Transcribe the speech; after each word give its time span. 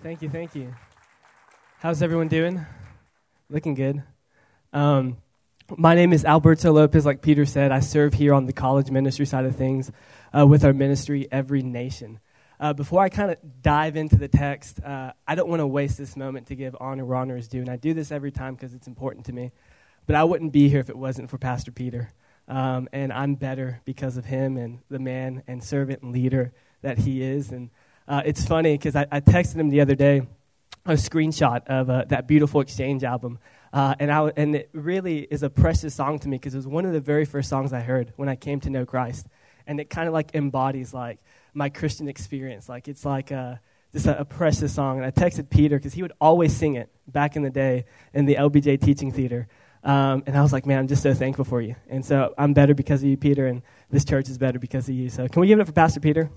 Thank 0.00 0.22
you, 0.22 0.28
thank 0.28 0.54
you. 0.54 0.72
How's 1.80 2.02
everyone 2.02 2.28
doing? 2.28 2.64
Looking 3.50 3.74
good. 3.74 4.04
Um, 4.72 5.16
my 5.76 5.96
name 5.96 6.12
is 6.12 6.24
Alberto 6.24 6.72
Lopez. 6.72 7.04
Like 7.04 7.20
Peter 7.20 7.44
said, 7.44 7.72
I 7.72 7.80
serve 7.80 8.14
here 8.14 8.32
on 8.32 8.46
the 8.46 8.52
college 8.52 8.92
ministry 8.92 9.26
side 9.26 9.44
of 9.44 9.56
things 9.56 9.90
uh, 10.32 10.46
with 10.46 10.64
our 10.64 10.72
ministry, 10.72 11.26
Every 11.32 11.62
Nation. 11.62 12.20
Uh, 12.60 12.74
before 12.74 13.02
I 13.02 13.08
kind 13.08 13.32
of 13.32 13.38
dive 13.60 13.96
into 13.96 14.14
the 14.14 14.28
text, 14.28 14.80
uh, 14.84 15.14
I 15.26 15.34
don't 15.34 15.48
want 15.48 15.60
to 15.60 15.66
waste 15.66 15.98
this 15.98 16.16
moment 16.16 16.46
to 16.46 16.54
give 16.54 16.76
honor 16.78 17.04
where 17.04 17.18
honor 17.18 17.36
is 17.36 17.48
due. 17.48 17.60
And 17.60 17.68
I 17.68 17.74
do 17.74 17.92
this 17.92 18.12
every 18.12 18.30
time 18.30 18.54
because 18.54 18.74
it's 18.74 18.86
important 18.86 19.26
to 19.26 19.32
me. 19.32 19.50
But 20.06 20.14
I 20.14 20.22
wouldn't 20.22 20.52
be 20.52 20.68
here 20.68 20.80
if 20.80 20.90
it 20.90 20.96
wasn't 20.96 21.28
for 21.28 21.38
Pastor 21.38 21.72
Peter. 21.72 22.12
Um, 22.46 22.88
and 22.92 23.12
I'm 23.12 23.34
better 23.34 23.80
because 23.84 24.16
of 24.16 24.26
him 24.26 24.58
and 24.58 24.78
the 24.88 25.00
man 25.00 25.42
and 25.48 25.62
servant 25.62 26.02
and 26.02 26.12
leader 26.12 26.52
that 26.82 26.98
he 26.98 27.20
is. 27.20 27.50
And 27.50 27.70
uh, 28.08 28.22
it's 28.24 28.44
funny 28.46 28.72
because 28.72 28.96
I, 28.96 29.06
I, 29.12 29.20
texted 29.20 29.56
him 29.56 29.68
the 29.68 29.82
other 29.82 29.94
day 29.94 30.22
a 30.86 30.92
screenshot 30.92 31.66
of 31.66 31.90
uh, 31.90 32.04
that 32.08 32.26
beautiful 32.26 32.62
exchange 32.62 33.04
album. 33.04 33.38
Uh, 33.70 33.94
and, 33.98 34.10
I, 34.10 34.32
and 34.36 34.56
it 34.56 34.70
really 34.72 35.18
is 35.30 35.42
a 35.42 35.50
precious 35.50 35.94
song 35.94 36.18
to 36.20 36.28
me 36.28 36.38
because 36.38 36.54
it 36.54 36.56
was 36.56 36.66
one 36.66 36.86
of 36.86 36.94
the 36.94 37.00
very 37.00 37.26
first 37.26 37.50
songs 37.50 37.74
I 37.74 37.80
heard 37.80 38.14
when 38.16 38.28
I 38.28 38.36
came 38.36 38.60
to 38.60 38.70
know 38.70 38.86
Christ. 38.86 39.26
And 39.66 39.78
it 39.78 39.90
kind 39.90 40.08
of 40.08 40.14
like 40.14 40.34
embodies 40.34 40.94
like 40.94 41.18
my 41.52 41.68
Christian 41.68 42.08
experience. 42.08 42.66
Like 42.66 42.88
it's 42.88 43.04
like 43.04 43.30
a, 43.30 43.60
just 43.92 44.06
a, 44.06 44.20
a 44.20 44.24
precious 44.24 44.74
song. 44.74 44.96
And 44.96 45.04
I 45.04 45.10
texted 45.10 45.50
Peter 45.50 45.76
because 45.76 45.92
he 45.92 46.00
would 46.00 46.14
always 46.18 46.56
sing 46.56 46.76
it 46.76 46.88
back 47.06 47.36
in 47.36 47.42
the 47.42 47.50
day 47.50 47.84
in 48.14 48.24
the 48.24 48.36
LBJ 48.36 48.80
teaching 48.80 49.12
theater. 49.12 49.48
Um, 49.84 50.22
and 50.26 50.36
I 50.36 50.40
was 50.40 50.54
like, 50.54 50.64
man, 50.64 50.78
I'm 50.78 50.88
just 50.88 51.02
so 51.02 51.12
thankful 51.12 51.44
for 51.44 51.60
you. 51.60 51.76
And 51.88 52.02
so 52.04 52.34
I'm 52.38 52.54
better 52.54 52.74
because 52.74 53.02
of 53.02 53.10
you, 53.10 53.18
Peter, 53.18 53.46
and 53.46 53.60
this 53.90 54.06
church 54.06 54.30
is 54.30 54.38
better 54.38 54.58
because 54.58 54.88
of 54.88 54.94
you. 54.94 55.10
So 55.10 55.28
can 55.28 55.40
we 55.40 55.48
give 55.48 55.58
it 55.58 55.62
up 55.62 55.66
for 55.66 55.74
Pastor 55.74 56.00
Peter? 56.00 56.30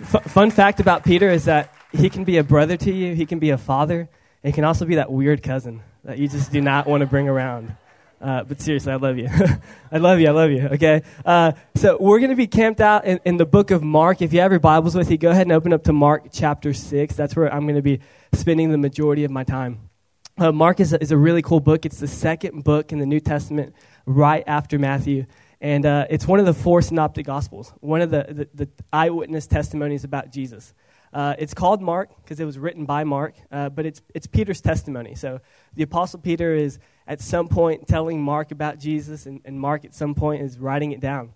F- 0.00 0.24
fun 0.24 0.50
fact 0.50 0.80
about 0.80 1.04
Peter 1.04 1.28
is 1.28 1.44
that 1.44 1.74
he 1.92 2.08
can 2.08 2.24
be 2.24 2.38
a 2.38 2.44
brother 2.44 2.76
to 2.76 2.92
you, 2.92 3.14
he 3.14 3.26
can 3.26 3.38
be 3.38 3.50
a 3.50 3.58
father, 3.58 4.08
and 4.42 4.52
he 4.52 4.52
can 4.52 4.64
also 4.64 4.84
be 4.84 4.94
that 4.96 5.10
weird 5.10 5.42
cousin 5.42 5.82
that 6.04 6.18
you 6.18 6.28
just 6.28 6.50
do 6.52 6.60
not 6.60 6.86
want 6.86 7.02
to 7.02 7.06
bring 7.06 7.28
around. 7.28 7.76
Uh, 8.20 8.44
but 8.44 8.60
seriously, 8.60 8.92
I 8.92 8.96
love 8.96 9.16
you. 9.16 9.28
I 9.92 9.96
love 9.96 10.20
you. 10.20 10.28
I 10.28 10.30
love 10.32 10.50
you. 10.50 10.68
Okay. 10.72 11.02
Uh, 11.24 11.52
so 11.74 11.96
we're 11.98 12.18
going 12.18 12.30
to 12.30 12.36
be 12.36 12.46
camped 12.46 12.80
out 12.80 13.06
in, 13.06 13.18
in, 13.24 13.38
the 13.38 13.46
book 13.46 13.70
of 13.70 13.82
Mark. 13.82 14.20
If 14.20 14.34
you 14.34 14.40
have 14.40 14.50
your 14.50 14.60
Bibles 14.60 14.94
with 14.94 15.10
you, 15.10 15.16
go 15.16 15.30
ahead 15.30 15.46
and 15.46 15.52
open 15.52 15.72
up 15.72 15.84
to 15.84 15.94
Mark 15.94 16.26
chapter 16.30 16.74
6. 16.74 17.14
That's 17.14 17.34
where 17.34 17.52
I'm 17.52 17.62
going 17.62 17.76
to 17.76 17.82
be 17.82 18.00
spending 18.34 18.70
the 18.72 18.78
majority 18.78 19.24
of 19.24 19.30
my 19.30 19.42
time. 19.42 19.88
Uh, 20.36 20.52
Mark 20.52 20.80
is 20.80 20.92
a, 20.92 21.02
is 21.02 21.12
a 21.12 21.16
really 21.16 21.40
cool 21.40 21.60
book. 21.60 21.86
It's 21.86 21.98
the 21.98 22.08
second 22.08 22.62
book 22.62 22.92
in 22.92 22.98
the 22.98 23.06
New 23.06 23.20
Testament, 23.20 23.74
right 24.04 24.44
after 24.46 24.78
Matthew. 24.78 25.24
And 25.60 25.84
uh, 25.84 26.06
it's 26.08 26.26
one 26.26 26.40
of 26.40 26.46
the 26.46 26.54
four 26.54 26.80
synoptic 26.80 27.26
gospels, 27.26 27.72
one 27.80 28.00
of 28.00 28.10
the, 28.10 28.48
the, 28.54 28.64
the 28.64 28.68
eyewitness 28.92 29.46
testimonies 29.46 30.04
about 30.04 30.32
Jesus. 30.32 30.74
Uh, 31.12 31.34
it's 31.38 31.54
called 31.54 31.82
Mark 31.82 32.10
because 32.22 32.40
it 32.40 32.44
was 32.44 32.58
written 32.58 32.86
by 32.86 33.04
Mark, 33.04 33.34
uh, 33.50 33.68
but 33.68 33.84
it's, 33.84 34.00
it's 34.14 34.26
Peter's 34.26 34.60
testimony. 34.60 35.14
So 35.14 35.40
the 35.74 35.82
Apostle 35.82 36.20
Peter 36.20 36.54
is 36.54 36.78
at 37.06 37.20
some 37.20 37.48
point 37.48 37.88
telling 37.88 38.22
Mark 38.22 38.52
about 38.52 38.78
Jesus, 38.78 39.26
and, 39.26 39.40
and 39.44 39.60
Mark 39.60 39.84
at 39.84 39.94
some 39.94 40.14
point 40.14 40.42
is 40.42 40.58
writing 40.58 40.92
it 40.92 41.00
down. 41.00 41.32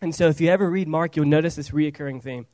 And 0.00 0.14
so 0.14 0.28
if 0.28 0.40
you 0.40 0.48
ever 0.48 0.68
read 0.68 0.88
Mark, 0.88 1.16
you'll 1.16 1.26
notice 1.26 1.54
this 1.54 1.70
reoccurring 1.70 2.22
theme 2.22 2.46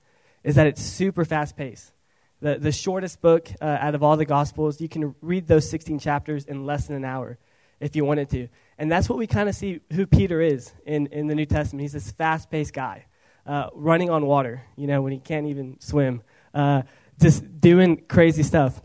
is 0.45 0.55
that 0.55 0.67
it's 0.67 0.83
super 0.83 1.25
fast 1.25 1.57
paced. 1.57 1.93
The, 2.41 2.57
the 2.59 2.71
shortest 2.71 3.21
book 3.21 3.49
uh, 3.61 3.65
out 3.65 3.95
of 3.95 4.03
all 4.03 4.17
the 4.17 4.25
Gospels, 4.25 4.81
you 4.81 4.89
can 4.89 5.15
read 5.21 5.49
those 5.49 5.69
16 5.69 5.99
chapters 5.99 6.45
in 6.45 6.67
less 6.67 6.87
than 6.87 6.97
an 6.97 7.05
hour 7.05 7.39
if 7.81 7.97
you 7.97 8.05
wanted 8.05 8.31
to. 8.31 8.49
And 8.79 8.91
that's 8.91 9.09
what 9.09 9.19
we 9.19 9.27
kind 9.27 9.49
of 9.49 9.57
see 9.57 9.81
who 9.93 10.07
Peter 10.07 10.41
is 10.41 10.73
in, 10.87 11.09
in 11.09 11.27
the 11.27 11.35
New 11.35 11.47
Testament. 11.47 11.83
He's 11.83 11.93
this 11.93 12.13
fast 12.13 12.49
paced 12.49 12.73
guy, 12.73 13.07
uh, 13.45 13.71
running 13.75 14.09
on 14.09 14.25
water, 14.25 14.63
you 14.77 14.87
know, 14.87 15.03
when 15.03 15.13
he 15.13 15.19
can't 15.19 15.47
even 15.47 15.81
swim, 15.81 16.23
uh, 16.55 16.83
just 17.21 17.61
doing 17.61 18.05
crazy 18.09 18.45
stuff. 18.45 18.81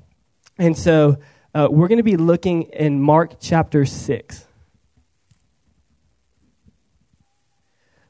And 0.58 0.76
so 0.76 1.18
uh, 1.54 1.68
we're 1.70 1.88
going 1.88 2.00
to 2.00 2.04
be 2.04 2.18
looking 2.18 2.64
in 2.64 3.00
Mark 3.00 3.36
chapter 3.40 3.86
6. 3.86 4.48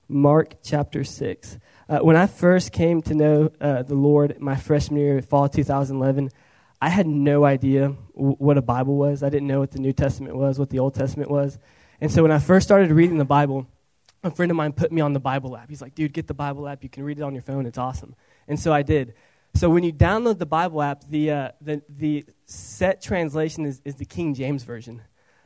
Mark 0.08 0.56
chapter 0.64 1.04
6. 1.04 1.58
Uh, 1.90 2.00
when 2.00 2.16
I 2.16 2.28
first 2.28 2.72
came 2.72 3.02
to 3.02 3.14
know 3.14 3.52
uh, 3.60 3.84
the 3.84 3.96
Lord 3.96 4.40
my 4.40 4.56
freshman 4.56 5.02
year, 5.02 5.22
fall 5.22 5.50
2011, 5.50 6.30
I 6.82 6.90
had 6.90 7.08
no 7.08 7.46
idea 7.46 7.90
what 8.14 8.58
a 8.58 8.62
Bible 8.62 8.98
was. 8.98 9.24
I 9.24 9.30
didn't 9.30 9.48
know 9.48 9.60
what 9.60 9.72
the 9.72 9.80
New 9.80 9.94
Testament 9.94 10.36
was, 10.36 10.60
what 10.60 10.70
the 10.70 10.80
Old 10.80 10.94
Testament 10.94 11.32
was. 11.32 11.58
And 12.04 12.12
so 12.12 12.22
when 12.22 12.34
I 12.34 12.40
first 12.40 12.68
started 12.68 12.92
reading 12.92 13.18
the 13.18 13.24
Bible, 13.24 13.66
a 14.26 14.30
friend 14.30 14.52
of 14.52 14.58
mine 14.58 14.74
put 14.74 14.92
me 14.92 15.00
on 15.00 15.14
the 15.14 15.22
Bible 15.22 15.56
app. 15.56 15.70
He's 15.70 15.82
like, 15.82 15.96
dude, 15.96 16.12
get 16.12 16.28
the 16.28 16.34
Bible 16.34 16.68
app. 16.68 16.84
You 16.84 16.90
can 16.90 17.02
read 17.02 17.18
it 17.18 17.22
on 17.22 17.34
your 17.34 17.44
phone. 17.44 17.66
It's 17.66 17.78
awesome. 17.78 18.14
And 18.46 18.60
so 18.60 18.74
I 18.74 18.82
did. 18.82 19.14
So 19.56 19.70
when 19.70 19.84
you 19.84 19.94
download 19.94 20.38
the 20.38 20.46
Bible 20.46 20.82
app, 20.82 21.06
the, 21.10 21.32
uh, 21.32 21.50
the, 21.62 21.82
the 21.88 22.26
set 22.46 23.02
translation 23.02 23.66
is, 23.66 23.82
is 23.86 23.96
the 23.96 24.04
King 24.04 24.34
James 24.34 24.64
Version. 24.64 25.02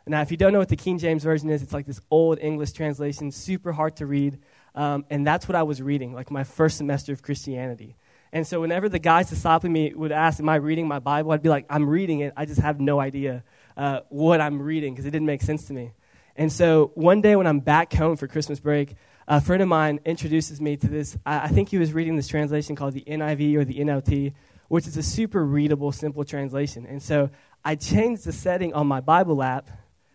Now, 0.07 0.21
if 0.21 0.31
you 0.31 0.37
don't 0.37 0.51
know 0.51 0.57
what 0.57 0.69
the 0.69 0.75
King 0.75 0.97
James 0.97 1.23
Version 1.23 1.51
is, 1.51 1.61
it's 1.61 1.73
like 1.73 1.85
this 1.85 2.01
old 2.09 2.39
English 2.39 2.71
translation, 2.71 3.31
super 3.31 3.71
hard 3.71 3.95
to 3.97 4.07
read. 4.07 4.39
Um, 4.73 5.05
and 5.11 5.27
that's 5.27 5.47
what 5.47 5.55
I 5.55 5.61
was 5.61 5.79
reading, 5.79 6.15
like 6.15 6.31
my 6.31 6.43
first 6.43 6.77
semester 6.77 7.13
of 7.13 7.21
Christianity. 7.21 7.97
And 8.33 8.47
so 8.47 8.61
whenever 8.61 8.89
the 8.89 8.97
guys 8.97 9.29
discipling 9.29 9.69
me 9.69 9.93
would 9.93 10.11
ask, 10.11 10.39
Am 10.39 10.49
I 10.49 10.55
reading 10.55 10.87
my 10.87 10.97
Bible? 10.97 11.33
I'd 11.33 11.43
be 11.43 11.49
like, 11.49 11.67
I'm 11.69 11.87
reading 11.87 12.21
it. 12.21 12.33
I 12.35 12.45
just 12.45 12.61
have 12.61 12.79
no 12.79 12.99
idea 12.99 13.43
uh, 13.75 13.99
what 14.09 14.41
I'm 14.41 14.59
reading 14.59 14.95
because 14.95 15.05
it 15.05 15.11
didn't 15.11 15.27
make 15.27 15.43
sense 15.43 15.65
to 15.65 15.73
me. 15.73 15.91
And 16.37 16.51
so 16.51 16.91
one 16.93 17.21
day 17.21 17.35
when 17.35 17.47
I'm 17.47 17.59
back 17.59 17.91
home 17.91 18.15
for 18.15 18.27
Christmas 18.27 18.59
break, 18.59 18.95
a 19.27 19.41
friend 19.41 19.61
of 19.61 19.67
mine 19.67 19.99
introduces 20.05 20.61
me 20.61 20.77
to 20.77 20.87
this. 20.87 21.17
I, 21.25 21.45
I 21.45 21.47
think 21.47 21.69
he 21.69 21.77
was 21.77 21.91
reading 21.91 22.15
this 22.15 22.27
translation 22.27 22.75
called 22.75 22.93
the 22.93 23.03
NIV 23.05 23.55
or 23.55 23.65
the 23.65 23.79
NLT, 23.79 24.33
which 24.69 24.87
is 24.87 24.95
a 24.95 25.03
super 25.03 25.43
readable, 25.43 25.91
simple 25.91 26.23
translation. 26.23 26.85
And 26.85 27.01
so 27.01 27.29
I 27.65 27.75
changed 27.75 28.23
the 28.23 28.31
setting 28.31 28.73
on 28.73 28.87
my 28.87 29.01
Bible 29.01 29.41
app 29.43 29.69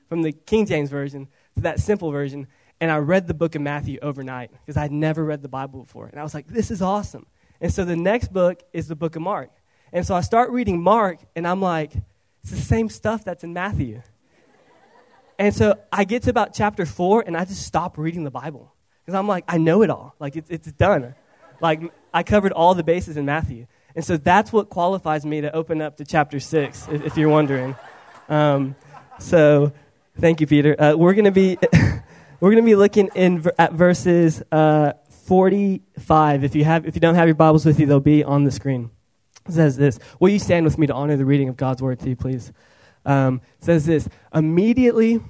from 0.08 0.22
the 0.22 0.32
King 0.32 0.64
James 0.64 0.90
Version 0.90 1.28
to 1.56 1.62
that 1.62 1.80
simple 1.80 2.10
version, 2.10 2.46
and 2.80 2.90
I 2.90 2.98
read 2.98 3.26
the 3.26 3.34
book 3.34 3.54
of 3.54 3.62
Matthew 3.62 3.98
overnight 4.00 4.50
because 4.52 4.76
I'd 4.76 4.92
never 4.92 5.24
read 5.24 5.42
the 5.42 5.48
Bible 5.48 5.80
before. 5.80 6.06
And 6.06 6.18
I 6.18 6.22
was 6.22 6.34
like, 6.34 6.46
this 6.46 6.70
is 6.70 6.82
awesome. 6.82 7.26
And 7.60 7.72
so 7.72 7.84
the 7.84 7.96
next 7.96 8.32
book 8.32 8.62
is 8.72 8.88
the 8.88 8.96
book 8.96 9.16
of 9.16 9.22
Mark. 9.22 9.50
And 9.92 10.06
so 10.06 10.14
I 10.14 10.20
start 10.20 10.50
reading 10.50 10.82
Mark, 10.82 11.18
and 11.36 11.46
I'm 11.46 11.60
like, 11.60 11.92
it's 12.42 12.50
the 12.50 12.56
same 12.56 12.88
stuff 12.88 13.24
that's 13.24 13.44
in 13.44 13.52
Matthew. 13.52 14.02
And 15.42 15.52
so 15.52 15.76
I 15.92 16.04
get 16.04 16.22
to 16.22 16.30
about 16.30 16.54
chapter 16.54 16.86
four, 16.86 17.24
and 17.26 17.36
I 17.36 17.44
just 17.44 17.66
stop 17.66 17.98
reading 17.98 18.22
the 18.22 18.30
Bible. 18.30 18.72
Because 19.04 19.18
I'm 19.18 19.26
like, 19.26 19.44
I 19.48 19.58
know 19.58 19.82
it 19.82 19.90
all. 19.90 20.14
Like, 20.20 20.36
it's, 20.36 20.48
it's 20.48 20.70
done. 20.70 21.16
Like, 21.60 21.80
I 22.14 22.22
covered 22.22 22.52
all 22.52 22.76
the 22.76 22.84
bases 22.84 23.16
in 23.16 23.24
Matthew. 23.24 23.66
And 23.96 24.04
so 24.04 24.16
that's 24.16 24.52
what 24.52 24.70
qualifies 24.70 25.26
me 25.26 25.40
to 25.40 25.52
open 25.52 25.82
up 25.82 25.96
to 25.96 26.04
chapter 26.04 26.38
six, 26.38 26.86
if, 26.88 27.02
if 27.02 27.16
you're 27.16 27.28
wondering. 27.28 27.74
Um, 28.28 28.76
so 29.18 29.72
thank 30.16 30.40
you, 30.40 30.46
Peter. 30.46 30.80
Uh, 30.80 30.94
we're 30.94 31.14
going 31.14 31.24
to 31.24 31.32
be. 31.32 31.58
we're 32.40 32.50
going 32.50 32.62
to 32.62 32.68
be 32.68 32.76
looking 32.76 33.10
in 33.16 33.44
at 33.58 33.72
verses 33.72 34.44
uh, 34.52 34.92
45. 35.26 36.44
If 36.44 36.54
you, 36.54 36.64
have, 36.64 36.86
if 36.86 36.94
you 36.94 37.00
don't 37.00 37.16
have 37.16 37.26
your 37.26 37.34
Bibles 37.34 37.66
with 37.66 37.80
you, 37.80 37.86
they'll 37.86 37.98
be 37.98 38.22
on 38.22 38.44
the 38.44 38.52
screen. 38.52 38.90
It 39.48 39.54
says 39.54 39.76
this 39.76 39.98
Will 40.20 40.28
you 40.28 40.38
stand 40.38 40.64
with 40.64 40.78
me 40.78 40.86
to 40.86 40.94
honor 40.94 41.16
the 41.16 41.24
reading 41.24 41.48
of 41.48 41.56
God's 41.56 41.82
word 41.82 41.98
to 41.98 42.08
you, 42.08 42.14
please? 42.14 42.52
Um, 43.04 43.40
says 43.58 43.86
this 43.86 44.08
Immediately 44.32 45.20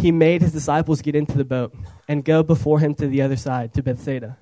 he 0.00 0.12
made 0.12 0.42
his 0.42 0.52
disciples 0.52 1.02
get 1.02 1.14
into 1.14 1.36
the 1.36 1.44
boat 1.44 1.74
and 2.08 2.24
go 2.24 2.42
before 2.42 2.80
him 2.80 2.94
to 2.96 3.06
the 3.06 3.22
other 3.22 3.36
side, 3.36 3.72
to 3.74 3.82
Bethsaida. 3.82 4.38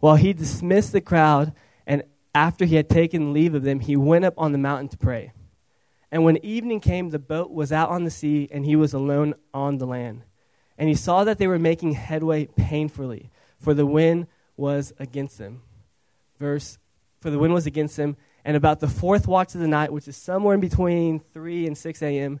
While 0.00 0.16
he 0.16 0.32
dismissed 0.32 0.92
the 0.92 1.00
crowd, 1.00 1.52
and 1.86 2.02
after 2.34 2.64
he 2.64 2.76
had 2.76 2.88
taken 2.88 3.32
leave 3.32 3.54
of 3.54 3.62
them, 3.62 3.80
he 3.80 3.96
went 3.96 4.24
up 4.24 4.34
on 4.36 4.52
the 4.52 4.58
mountain 4.58 4.88
to 4.88 4.96
pray. 4.96 5.32
And 6.10 6.24
when 6.24 6.44
evening 6.44 6.80
came, 6.80 7.10
the 7.10 7.18
boat 7.18 7.50
was 7.50 7.72
out 7.72 7.90
on 7.90 8.04
the 8.04 8.10
sea, 8.10 8.48
and 8.52 8.64
he 8.64 8.76
was 8.76 8.92
alone 8.92 9.34
on 9.52 9.78
the 9.78 9.86
land. 9.86 10.22
And 10.76 10.88
he 10.88 10.94
saw 10.94 11.24
that 11.24 11.38
they 11.38 11.46
were 11.46 11.58
making 11.58 11.92
headway 11.92 12.46
painfully 12.46 13.30
for 13.64 13.74
the 13.74 13.86
wind 13.86 14.26
was 14.56 14.92
against 14.98 15.38
them. 15.38 15.62
Verse, 16.38 16.78
for 17.20 17.30
the 17.30 17.38
wind 17.38 17.54
was 17.54 17.66
against 17.66 17.96
them, 17.96 18.16
and 18.44 18.56
about 18.56 18.80
the 18.80 18.88
fourth 18.88 19.26
watch 19.26 19.54
of 19.54 19.60
the 19.60 19.68
night, 19.68 19.92
which 19.92 20.06
is 20.06 20.16
somewhere 20.16 20.54
in 20.54 20.60
between 20.60 21.18
3 21.18 21.66
and 21.66 21.78
6 21.78 22.02
a.m., 22.02 22.40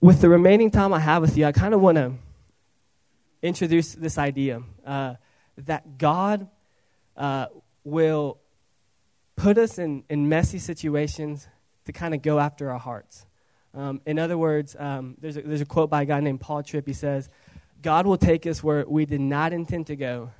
With 0.00 0.20
the 0.20 0.28
remaining 0.28 0.70
time 0.70 0.92
I 0.92 1.00
have 1.00 1.22
with 1.22 1.36
you, 1.36 1.46
I 1.46 1.52
kind 1.52 1.72
of 1.72 1.80
want 1.80 1.96
to 1.96 2.12
introduce 3.42 3.94
this 3.94 4.18
idea 4.18 4.62
uh, 4.84 5.14
that 5.56 5.96
God 5.96 6.48
uh, 7.16 7.46
will 7.82 8.38
put 9.36 9.56
us 9.56 9.78
in, 9.78 10.04
in 10.10 10.28
messy 10.28 10.58
situations 10.58 11.48
to 11.86 11.92
kind 11.92 12.12
of 12.12 12.20
go 12.20 12.38
after 12.38 12.70
our 12.70 12.78
hearts. 12.78 13.24
Um, 13.72 14.02
in 14.04 14.18
other 14.18 14.36
words, 14.36 14.76
um, 14.78 15.16
there's, 15.18 15.38
a, 15.38 15.42
there's 15.42 15.60
a 15.62 15.66
quote 15.66 15.88
by 15.88 16.02
a 16.02 16.04
guy 16.04 16.20
named 16.20 16.40
Paul 16.40 16.62
Tripp. 16.62 16.86
He 16.86 16.92
says, 16.92 17.30
God 17.80 18.06
will 18.06 18.18
take 18.18 18.46
us 18.46 18.62
where 18.62 18.84
we 18.86 19.06
did 19.06 19.20
not 19.20 19.54
intend 19.54 19.86
to 19.86 19.96
go 19.96 20.30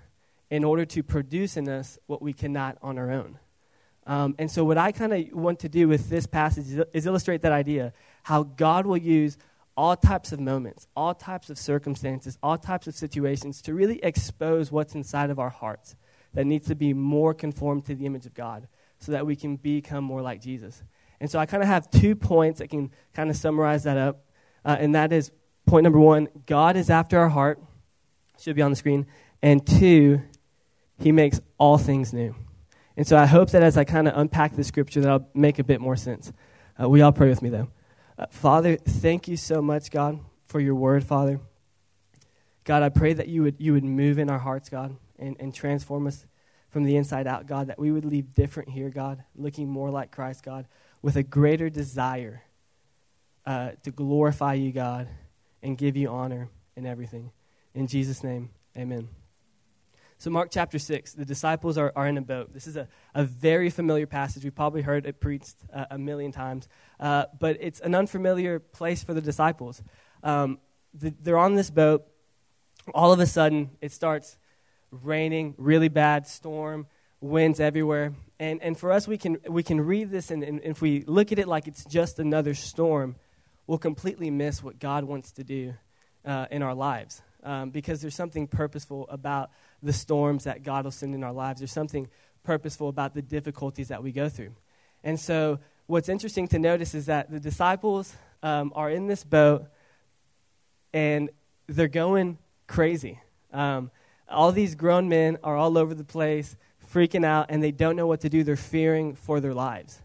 in 0.50 0.64
order 0.64 0.84
to 0.84 1.02
produce 1.02 1.56
in 1.56 1.69
us 1.69 1.98
what 2.06 2.20
we 2.20 2.34
cannot 2.34 2.76
on 2.82 2.98
our 2.98 3.10
own. 3.10 3.38
Um, 4.06 4.35
and 4.38 4.50
so, 4.50 4.64
what 4.64 4.79
I 4.79 4.93
kind 4.93 5.12
of 5.12 5.32
want 5.32 5.61
to 5.61 5.69
do 5.69 5.87
with 5.88 6.08
this 6.08 6.26
passage 6.26 6.67
is, 6.67 6.82
is 6.93 7.06
illustrate 7.06 7.43
that 7.43 7.52
idea 7.52 7.93
how 8.23 8.43
God 8.43 8.87
will 8.87 8.97
use 8.97 9.37
all 9.76 9.97
types 9.97 10.32
of 10.32 10.41
moments, 10.41 10.87
all 10.97 11.14
types 11.14 11.49
of 11.49 11.58
circumstances, 11.58 12.38
all 12.43 12.58
types 12.58 12.87
of 12.87 12.94
situations 12.94 13.62
to 13.62 13.75
really 13.75 14.02
expose 14.02 14.70
what's 14.70 14.94
inside 14.94 15.31
of 15.31 15.38
our 15.38 15.50
hearts 15.50 15.97
that 16.35 16.44
needs 16.44 16.69
to 16.69 16.75
be 16.75 16.93
more 16.93 17.35
conformed 17.35 17.85
to 17.87 17.94
the 17.94 18.06
image 18.06 18.26
of 18.26 18.35
God 18.35 18.69
so 18.99 19.12
that 19.12 19.26
we 19.26 19.37
can 19.37 19.56
become 19.56 20.05
more 20.05 20.23
like 20.23 20.41
Jesus. 20.41 20.82
And 21.20 21.31
so 21.31 21.38
I 21.38 21.47
kind 21.47 21.62
of 21.62 21.69
have 21.69 21.91
two 21.91 22.14
points 22.14 22.58
that 22.58 22.69
can 22.69 22.91
kind 23.14 23.31
of 23.31 23.37
summarize 23.37 23.85
that 23.85 23.97
up. 23.97 24.25
Uh, 24.64 24.76
and 24.79 24.94
that 24.94 25.12
is 25.12 25.31
point 25.67 25.85
number 25.85 25.99
one 25.99 26.29
God 26.47 26.76
is 26.76 26.91
after 26.91 27.19
our 27.19 27.29
heart, 27.29 27.61
should 28.38 28.56
be 28.56 28.62
on 28.62 28.70
the 28.70 28.76
screen. 28.76 29.06
And 29.43 29.67
two, 29.67 30.23
he 30.99 31.12
makes 31.12 31.41
all 31.58 31.79
things 31.79 32.12
new. 32.12 32.35
And 32.96 33.06
so 33.06 33.16
I 33.16 33.26
hope 33.26 33.50
that 33.50 33.62
as 33.62 33.76
I 33.76 33.84
kind 33.84 34.08
of 34.08 34.16
unpack 34.16 34.56
the 34.56 34.64
scripture, 34.64 35.00
that 35.00 35.10
I'll 35.10 35.28
make 35.34 35.58
a 35.58 35.64
bit 35.64 35.81
more 35.81 35.96
sense. 35.96 36.32
Uh, 36.81 36.88
we 36.88 37.02
all 37.02 37.12
pray 37.12 37.28
with 37.28 37.42
me, 37.42 37.48
though. 37.48 37.69
Uh, 38.19 38.26
Father, 38.31 38.76
thank 38.76 39.28
you 39.28 39.37
so 39.37 39.62
much, 39.62 39.90
God, 39.90 40.20
for 40.44 40.60
your 40.60 40.75
word, 40.75 41.04
Father. 41.04 41.40
God, 42.64 42.82
I 42.82 42.88
pray 42.88 43.12
that 43.14 43.28
you 43.28 43.42
would, 43.42 43.56
you 43.58 43.72
would 43.72 43.84
move 43.84 44.19
in 44.19 44.28
our 44.28 44.38
hearts, 44.38 44.69
God, 44.69 44.96
and, 45.19 45.37
and 45.40 45.54
transform 45.54 46.06
us 46.06 46.26
from 46.69 46.84
the 46.84 46.96
inside 46.96 47.26
out, 47.26 47.46
God, 47.46 47.66
that 47.66 47.78
we 47.78 47.90
would 47.90 48.04
leave 48.04 48.34
different 48.34 48.69
here, 48.69 48.90
God, 48.90 49.25
looking 49.34 49.69
more 49.69 49.90
like 49.90 50.10
Christ, 50.10 50.44
God, 50.44 50.66
with 51.02 51.16
a 51.16 51.22
greater 51.22 51.69
desire 51.69 52.42
uh, 53.44 53.70
to 53.82 53.90
glorify 53.90 54.54
you, 54.54 54.72
God, 54.72 55.08
and 55.62 55.76
give 55.76 55.96
you 55.96 56.08
honor 56.08 56.48
in 56.76 56.87
everything. 56.87 57.32
In 57.75 57.87
Jesus' 57.87 58.22
name, 58.22 58.50
amen. 58.76 59.08
So, 60.20 60.28
Mark 60.28 60.50
chapter 60.50 60.78
6, 60.78 61.14
the 61.14 61.25
disciples 61.25 61.78
are, 61.78 61.94
are 61.96 62.06
in 62.06 62.19
a 62.19 62.20
boat. 62.20 62.52
This 62.52 62.67
is 62.67 62.76
a, 62.76 62.87
a 63.14 63.25
very 63.25 63.70
familiar 63.70 64.06
passage. 64.06 64.44
We've 64.44 64.55
probably 64.55 64.82
heard 64.82 65.06
it 65.06 65.19
preached 65.19 65.56
uh, 65.72 65.87
a 65.93 65.96
million 65.96 66.31
times, 66.31 66.69
uh, 67.00 67.25
but 67.38 67.56
it's 67.58 67.81
an 67.81 67.94
unfamiliar 67.94 68.58
place 68.58 69.02
for 69.02 69.14
the 69.14 69.22
disciples. 69.22 69.82
Um, 70.22 70.58
the, 70.93 71.14
they're 71.22 71.38
on 71.38 71.55
this 71.55 71.70
boat. 71.70 72.06
All 72.93 73.14
of 73.14 73.20
a 73.20 73.25
sudden, 73.25 73.70
it 73.81 73.93
starts 73.93 74.37
raining, 74.90 75.55
really 75.56 75.88
bad 75.88 76.26
storm, 76.26 76.87
winds 77.23 77.58
everywhere. 77.58 78.12
And, 78.38 78.62
and 78.62 78.76
for 78.76 78.93
us, 78.93 79.08
we 79.08 79.16
can, 79.16 79.38
we 79.49 79.62
can 79.62 79.81
read 79.81 80.11
this, 80.11 80.31
and, 80.31 80.44
and 80.44 80.61
if 80.62 80.82
we 80.82 81.02
look 81.06 81.32
at 81.32 81.38
it 81.38 81.49
like 81.49 81.66
it's 81.66 81.87
just 81.87 82.19
another 82.19 82.52
storm, 82.52 83.16
we'll 83.66 83.78
completely 83.78 84.31
miss 84.31 84.62
what 84.62 84.78
God 84.78 85.05
wants 85.05 85.32
to 85.32 85.44
do 85.44 85.73
uh, 86.26 86.44
in 86.50 86.62
our 86.62 86.75
lives. 86.75 87.23
Um, 87.43 87.70
because 87.70 88.02
there's 88.02 88.14
something 88.14 88.46
purposeful 88.46 89.08
about 89.08 89.49
the 89.82 89.93
storms 89.93 90.44
that 90.44 90.62
God 90.62 90.85
will 90.85 90.93
send 90.93 91.15
in 91.15 91.25
our 91.25 91.32
lives. 91.32 91.61
There's 91.61 91.73
something 91.73 92.09
purposeful 92.43 92.88
about 92.88 93.15
the 93.15 93.23
difficulties 93.23 93.88
that 93.88 94.03
we 94.03 94.12
go 94.12 94.29
through. 94.29 94.55
And 95.03 95.19
so, 95.19 95.59
what's 95.87 96.09
interesting 96.09 96.47
to 96.49 96.59
notice 96.59 96.94
is 96.94 97.06
that 97.06 97.31
the 97.31 97.41
disciples 97.41 98.15
um, 98.43 98.73
are 98.75 98.91
in 98.91 99.06
this 99.06 99.25
boat 99.25 99.67
and 100.93 101.31
they're 101.67 101.88
going 101.88 102.38
crazy. 102.67 103.21
Um, 103.53 103.91
all 104.29 104.53
these 104.53 104.75
grown 104.75 105.09
men 105.09 105.38
are 105.43 105.56
all 105.56 105.77
over 105.77 105.94
the 105.94 106.05
place, 106.05 106.56
freaking 106.93 107.25
out, 107.25 107.47
and 107.49 107.62
they 107.62 107.73
don't 107.73 107.97
know 107.97 108.06
what 108.06 108.21
to 108.21 108.29
do. 108.29 108.44
They're 108.44 108.56
fearing 108.56 109.15
for 109.15 109.41
their 109.41 109.55
lives. 109.55 110.00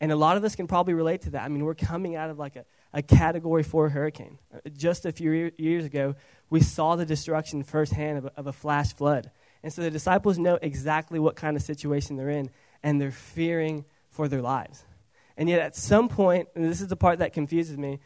And 0.00 0.10
a 0.10 0.16
lot 0.16 0.36
of 0.36 0.44
us 0.44 0.56
can 0.56 0.66
probably 0.66 0.94
relate 0.94 1.22
to 1.22 1.30
that. 1.30 1.42
I 1.42 1.48
mean, 1.48 1.64
we're 1.64 1.74
coming 1.74 2.16
out 2.16 2.28
of 2.28 2.38
like 2.38 2.56
a, 2.56 2.64
a 2.92 3.02
category 3.02 3.62
four 3.62 3.88
hurricane. 3.88 4.38
Uh, 4.52 4.68
just 4.76 5.06
a 5.06 5.12
few 5.12 5.52
years 5.56 5.84
ago, 5.84 6.14
we 6.52 6.60
saw 6.60 6.96
the 6.96 7.06
destruction 7.06 7.62
firsthand 7.62 8.18
of 8.18 8.24
a, 8.26 8.32
of 8.36 8.46
a 8.46 8.52
flash 8.52 8.92
flood. 8.92 9.30
And 9.62 9.72
so 9.72 9.80
the 9.80 9.90
disciples 9.90 10.36
know 10.36 10.58
exactly 10.60 11.18
what 11.18 11.34
kind 11.34 11.56
of 11.56 11.62
situation 11.62 12.16
they're 12.16 12.28
in, 12.28 12.50
and 12.82 13.00
they're 13.00 13.10
fearing 13.10 13.86
for 14.10 14.28
their 14.28 14.42
lives. 14.42 14.84
And 15.38 15.48
yet, 15.48 15.60
at 15.60 15.74
some 15.74 16.10
point, 16.10 16.48
and 16.54 16.62
this 16.62 16.82
is 16.82 16.88
the 16.88 16.96
part 16.96 17.20
that 17.20 17.32
confuses 17.32 17.78
me, 17.78 18.00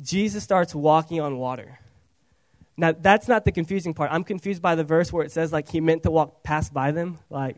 Jesus 0.00 0.42
starts 0.42 0.74
walking 0.74 1.20
on 1.20 1.36
water. 1.36 1.80
Now, 2.78 2.92
that's 2.92 3.28
not 3.28 3.44
the 3.44 3.52
confusing 3.52 3.92
part. 3.92 4.10
I'm 4.10 4.24
confused 4.24 4.62
by 4.62 4.74
the 4.74 4.84
verse 4.84 5.12
where 5.12 5.22
it 5.22 5.30
says, 5.30 5.52
like, 5.52 5.68
he 5.68 5.82
meant 5.82 6.04
to 6.04 6.10
walk 6.10 6.42
past 6.42 6.72
by 6.72 6.92
them. 6.92 7.18
Like, 7.28 7.56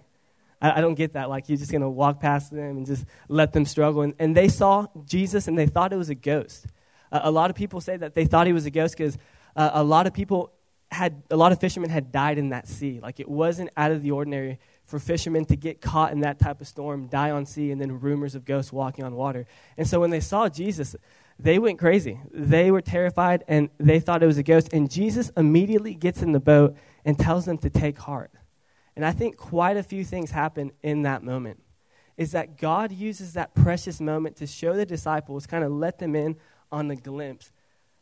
I, 0.60 0.78
I 0.78 0.80
don't 0.80 0.96
get 0.96 1.12
that. 1.12 1.30
Like, 1.30 1.46
he's 1.46 1.60
just 1.60 1.70
going 1.70 1.82
to 1.82 1.88
walk 1.88 2.18
past 2.18 2.50
them 2.50 2.78
and 2.78 2.86
just 2.86 3.04
let 3.28 3.52
them 3.52 3.66
struggle. 3.66 4.02
And, 4.02 4.14
and 4.18 4.36
they 4.36 4.48
saw 4.48 4.88
Jesus 5.06 5.46
and 5.46 5.56
they 5.56 5.66
thought 5.66 5.92
it 5.92 5.96
was 5.96 6.10
a 6.10 6.16
ghost. 6.16 6.66
Uh, 7.12 7.20
a 7.22 7.30
lot 7.30 7.50
of 7.50 7.56
people 7.56 7.80
say 7.80 7.96
that 7.96 8.14
they 8.14 8.24
thought 8.24 8.48
he 8.48 8.52
was 8.52 8.66
a 8.66 8.70
ghost 8.72 8.96
because 8.98 9.16
uh, 9.56 9.70
a 9.74 9.84
lot 9.84 10.06
of 10.06 10.14
people 10.14 10.52
had, 10.90 11.22
a 11.30 11.36
lot 11.36 11.52
of 11.52 11.60
fishermen 11.60 11.90
had 11.90 12.12
died 12.12 12.38
in 12.38 12.50
that 12.50 12.68
sea. 12.68 13.00
Like, 13.00 13.20
it 13.20 13.28
wasn't 13.28 13.70
out 13.76 13.90
of 13.90 14.02
the 14.02 14.10
ordinary 14.10 14.58
for 14.84 14.98
fishermen 14.98 15.44
to 15.46 15.56
get 15.56 15.80
caught 15.80 16.12
in 16.12 16.20
that 16.20 16.38
type 16.38 16.60
of 16.60 16.68
storm, 16.68 17.06
die 17.06 17.30
on 17.30 17.46
sea, 17.46 17.70
and 17.70 17.80
then 17.80 18.00
rumors 18.00 18.34
of 18.34 18.44
ghosts 18.44 18.72
walking 18.72 19.04
on 19.04 19.14
water. 19.14 19.46
And 19.76 19.88
so 19.88 20.00
when 20.00 20.10
they 20.10 20.20
saw 20.20 20.48
Jesus, 20.48 20.94
they 21.38 21.58
went 21.58 21.78
crazy. 21.78 22.20
They 22.30 22.70
were 22.70 22.80
terrified 22.80 23.44
and 23.48 23.70
they 23.78 23.98
thought 23.98 24.22
it 24.22 24.26
was 24.26 24.38
a 24.38 24.42
ghost. 24.42 24.68
And 24.72 24.90
Jesus 24.90 25.30
immediately 25.36 25.94
gets 25.94 26.22
in 26.22 26.32
the 26.32 26.40
boat 26.40 26.76
and 27.04 27.18
tells 27.18 27.44
them 27.44 27.58
to 27.58 27.70
take 27.70 27.98
heart. 27.98 28.30
And 28.94 29.04
I 29.04 29.12
think 29.12 29.36
quite 29.36 29.76
a 29.76 29.82
few 29.82 30.04
things 30.04 30.30
happen 30.30 30.70
in 30.82 31.02
that 31.02 31.22
moment. 31.22 31.60
Is 32.16 32.30
that 32.30 32.58
God 32.58 32.92
uses 32.92 33.32
that 33.32 33.54
precious 33.54 34.00
moment 34.00 34.36
to 34.36 34.46
show 34.46 34.74
the 34.74 34.86
disciples, 34.86 35.48
kind 35.48 35.64
of 35.64 35.72
let 35.72 35.98
them 35.98 36.14
in 36.14 36.36
on 36.70 36.86
the 36.86 36.94
glimpse 36.94 37.50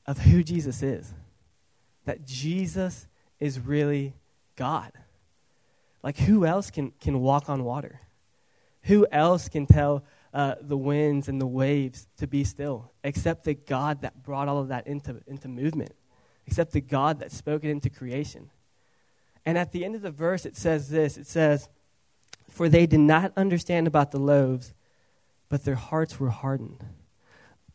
of 0.05 0.19
who 0.19 0.43
Jesus 0.43 0.83
is. 0.83 1.15
That 2.05 2.27
Jesus 2.27 3.07
is 3.39 3.61
really 3.61 4.15
God. 4.57 4.93
Like, 6.03 6.19
who 6.19 6.45
else 6.45 6.71
can, 6.71 6.93
can 7.01 7.21
walk 7.21 7.49
on 7.49 7.65
water? 7.65 8.01
Who 8.83 9.07
else 9.13 9.49
can 9.49 9.67
tell 9.67 10.05
uh, 10.35 10.55
the 10.61 10.77
winds 10.77 11.29
and 11.29 11.41
the 11.41 11.47
waves 11.47 12.07
to 12.17 12.27
be 12.27 12.43
still, 12.43 12.91
except 13.05 13.45
the 13.45 13.55
God 13.55 14.03
that 14.03 14.23
brought 14.23 14.49
all 14.49 14.59
of 14.59 14.69
that 14.69 14.87
into, 14.87 15.21
into 15.27 15.47
movement, 15.47 15.95
except 16.47 16.73
the 16.73 16.81
God 16.81 17.21
that 17.21 17.33
spoke 17.33 17.65
it 17.65 17.71
into 17.71 17.91
creation. 17.91 18.51
And 19.45 19.59
at 19.59 19.73
the 19.73 19.85
end 19.85 19.95
of 19.95 20.03
the 20.03 20.11
verse, 20.11 20.47
it 20.47 20.57
says 20.57 20.89
this 20.89 21.17
it 21.17 21.27
says, 21.27 21.69
For 22.49 22.69
they 22.69 22.87
did 22.87 23.01
not 23.01 23.33
understand 23.37 23.87
about 23.87 24.11
the 24.11 24.19
loaves, 24.19 24.73
but 25.49 25.65
their 25.65 25.75
hearts 25.75 26.19
were 26.19 26.31
hardened. 26.31 26.85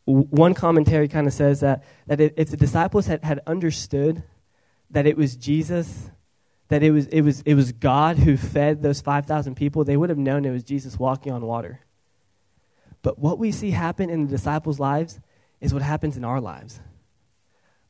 One 0.07 0.53
commentary 0.53 1.09
kind 1.09 1.27
of 1.27 1.33
says 1.33 1.59
that, 1.59 1.83
that 2.05 2.21
if 2.21 2.49
the 2.49 2.55
disciples 2.55 3.07
had, 3.07 3.25
had 3.25 3.41
understood 3.45 4.23
that 4.89 5.05
it 5.05 5.17
was 5.17 5.35
Jesus, 5.35 6.09
that 6.69 6.81
it 6.81 6.91
was, 6.91 7.07
it, 7.07 7.21
was, 7.21 7.41
it 7.41 7.55
was 7.55 7.73
God 7.73 8.19
who 8.19 8.37
fed 8.37 8.81
those 8.81 9.01
5,000 9.01 9.55
people, 9.55 9.83
they 9.83 9.97
would 9.97 10.09
have 10.09 10.17
known 10.17 10.45
it 10.45 10.51
was 10.51 10.63
Jesus 10.63 10.97
walking 10.97 11.33
on 11.33 11.45
water. 11.45 11.81
But 13.01 13.19
what 13.19 13.37
we 13.37 13.51
see 13.51 13.71
happen 13.71 14.09
in 14.09 14.25
the 14.25 14.31
disciples' 14.31 14.79
lives 14.79 15.19
is 15.59 15.73
what 15.73 15.83
happens 15.83 16.15
in 16.15 16.23
our 16.23 16.39
lives. 16.39 16.79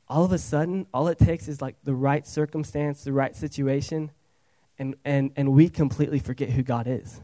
All 0.08 0.26
of 0.26 0.32
a 0.32 0.40
sudden, 0.40 0.88
all 0.96 1.10
it 1.10 1.20
takes 1.20 1.48
is 1.48 1.62
like 1.62 1.76
the 1.84 1.94
right 1.94 2.26
circumstance, 2.26 3.04
the 3.04 3.14
right 3.14 3.36
situation, 3.36 4.10
and, 4.80 4.96
and, 5.06 5.32
and 5.36 5.54
we 5.54 5.70
completely 5.70 6.18
forget 6.18 6.50
who 6.50 6.64
God 6.64 6.88
is. 6.88 7.22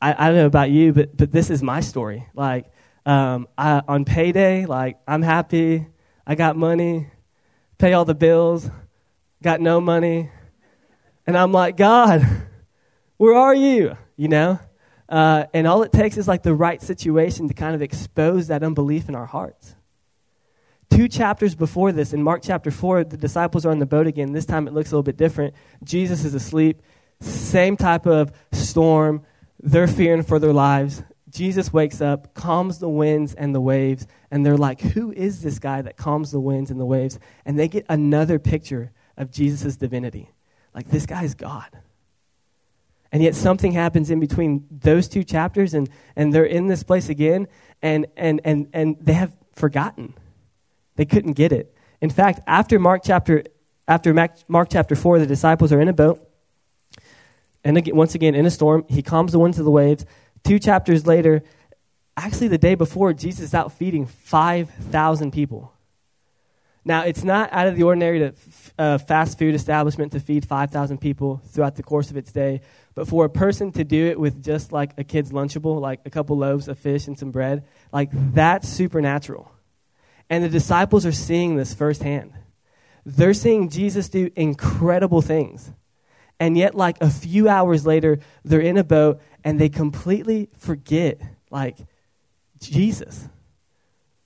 I, 0.00 0.14
I 0.16 0.26
don't 0.28 0.36
know 0.36 0.46
about 0.46 0.70
you, 0.70 0.92
but, 0.92 1.16
but 1.16 1.32
this 1.32 1.50
is 1.50 1.62
my 1.62 1.80
story. 1.80 2.26
Like, 2.34 2.66
um, 3.04 3.48
I, 3.58 3.82
on 3.88 4.04
payday, 4.04 4.66
like, 4.66 4.98
I'm 5.06 5.22
happy, 5.22 5.86
I 6.26 6.34
got 6.34 6.56
money, 6.56 7.08
pay 7.78 7.92
all 7.92 8.04
the 8.04 8.14
bills, 8.14 8.70
got 9.42 9.60
no 9.60 9.80
money. 9.80 10.30
And 11.26 11.36
I'm 11.36 11.52
like, 11.52 11.76
God, 11.76 12.26
where 13.16 13.34
are 13.34 13.54
you? 13.54 13.96
You 14.16 14.28
know? 14.28 14.60
Uh, 15.08 15.44
and 15.52 15.66
all 15.66 15.82
it 15.82 15.92
takes 15.92 16.16
is 16.16 16.26
like 16.26 16.42
the 16.42 16.54
right 16.54 16.80
situation 16.80 17.48
to 17.48 17.54
kind 17.54 17.74
of 17.74 17.82
expose 17.82 18.48
that 18.48 18.62
unbelief 18.62 19.08
in 19.08 19.14
our 19.14 19.26
hearts. 19.26 19.74
Two 20.90 21.08
chapters 21.08 21.54
before 21.54 21.90
this, 21.90 22.12
in 22.12 22.22
Mark 22.22 22.42
chapter 22.42 22.70
4, 22.70 23.04
the 23.04 23.16
disciples 23.16 23.64
are 23.64 23.70
on 23.70 23.78
the 23.78 23.86
boat 23.86 24.06
again. 24.06 24.32
This 24.32 24.46
time 24.46 24.68
it 24.68 24.74
looks 24.74 24.90
a 24.90 24.94
little 24.94 25.02
bit 25.02 25.16
different. 25.16 25.54
Jesus 25.82 26.24
is 26.24 26.34
asleep. 26.34 26.82
Same 27.20 27.76
type 27.76 28.06
of 28.06 28.32
storm. 28.52 29.24
They're 29.60 29.88
fearing 29.88 30.22
for 30.22 30.38
their 30.38 30.52
lives. 30.52 31.02
Jesus 31.32 31.72
wakes 31.72 32.02
up, 32.02 32.34
calms 32.34 32.78
the 32.78 32.90
winds 32.90 33.32
and 33.32 33.54
the 33.54 33.60
waves, 33.60 34.06
and 34.30 34.44
they're 34.44 34.58
like, 34.58 34.80
Who 34.80 35.12
is 35.12 35.42
this 35.42 35.58
guy 35.58 35.80
that 35.80 35.96
calms 35.96 36.30
the 36.30 36.40
winds 36.40 36.70
and 36.70 36.78
the 36.78 36.84
waves? 36.84 37.18
And 37.46 37.58
they 37.58 37.68
get 37.68 37.86
another 37.88 38.38
picture 38.38 38.92
of 39.16 39.30
Jesus' 39.30 39.76
divinity. 39.76 40.30
Like, 40.74 40.88
this 40.88 41.06
guy's 41.06 41.34
God. 41.34 41.68
And 43.10 43.22
yet 43.22 43.34
something 43.34 43.72
happens 43.72 44.10
in 44.10 44.20
between 44.20 44.66
those 44.70 45.08
two 45.08 45.24
chapters, 45.24 45.72
and, 45.72 45.88
and 46.16 46.34
they're 46.34 46.44
in 46.44 46.66
this 46.66 46.82
place 46.82 47.08
again, 47.08 47.48
and, 47.80 48.06
and, 48.16 48.40
and, 48.44 48.68
and 48.72 48.96
they 49.00 49.14
have 49.14 49.34
forgotten. 49.52 50.14
They 50.96 51.06
couldn't 51.06 51.32
get 51.32 51.52
it. 51.52 51.74
In 52.02 52.10
fact, 52.10 52.40
after 52.46 52.78
Mark 52.78 53.02
chapter, 53.04 53.44
after 53.88 54.12
Mark 54.48 54.68
chapter 54.70 54.94
4, 54.94 55.18
the 55.18 55.26
disciples 55.26 55.72
are 55.72 55.80
in 55.80 55.88
a 55.88 55.92
boat. 55.94 56.26
and 57.64 57.78
again, 57.78 57.96
once 57.96 58.14
again, 58.14 58.34
in 58.34 58.44
a 58.44 58.50
storm, 58.50 58.84
he 58.88 59.02
calms 59.02 59.32
the 59.32 59.38
winds 59.38 59.58
of 59.58 59.64
the 59.64 59.70
waves. 59.70 60.04
Two 60.44 60.58
chapters 60.58 61.06
later, 61.06 61.42
actually 62.16 62.48
the 62.48 62.58
day 62.58 62.74
before, 62.74 63.12
Jesus 63.12 63.46
is 63.46 63.54
out 63.54 63.72
feeding 63.72 64.06
5,000 64.06 65.32
people. 65.32 65.72
Now, 66.84 67.02
it's 67.02 67.22
not 67.22 67.52
out 67.52 67.68
of 67.68 67.76
the 67.76 67.84
ordinary 67.84 68.18
to 68.18 68.34
a 68.76 68.82
uh, 68.82 68.98
fast 68.98 69.38
food 69.38 69.54
establishment 69.54 70.12
to 70.12 70.20
feed 70.20 70.44
5,000 70.44 70.98
people 70.98 71.40
throughout 71.46 71.76
the 71.76 71.82
course 71.84 72.10
of 72.10 72.16
its 72.16 72.32
day, 72.32 72.60
but 72.96 73.06
for 73.06 73.24
a 73.24 73.30
person 73.30 73.70
to 73.72 73.84
do 73.84 74.06
it 74.06 74.18
with 74.18 74.42
just 74.42 74.72
like 74.72 74.92
a 74.98 75.04
kid's 75.04 75.30
Lunchable, 75.30 75.80
like 75.80 76.00
a 76.04 76.10
couple 76.10 76.36
loaves 76.36 76.66
of 76.66 76.78
fish 76.78 77.06
and 77.06 77.16
some 77.16 77.30
bread, 77.30 77.64
like 77.92 78.10
that's 78.34 78.68
supernatural. 78.68 79.52
And 80.28 80.42
the 80.42 80.48
disciples 80.48 81.06
are 81.06 81.12
seeing 81.12 81.56
this 81.56 81.72
firsthand. 81.72 82.32
They're 83.06 83.34
seeing 83.34 83.68
Jesus 83.68 84.08
do 84.08 84.30
incredible 84.34 85.22
things. 85.22 85.70
And 86.42 86.58
yet, 86.58 86.74
like 86.74 87.00
a 87.00 87.08
few 87.08 87.48
hours 87.48 87.86
later, 87.86 88.18
they're 88.44 88.58
in 88.58 88.76
a 88.76 88.82
boat 88.82 89.20
and 89.44 89.60
they 89.60 89.68
completely 89.68 90.48
forget, 90.58 91.20
like, 91.52 91.76
Jesus. 92.58 93.28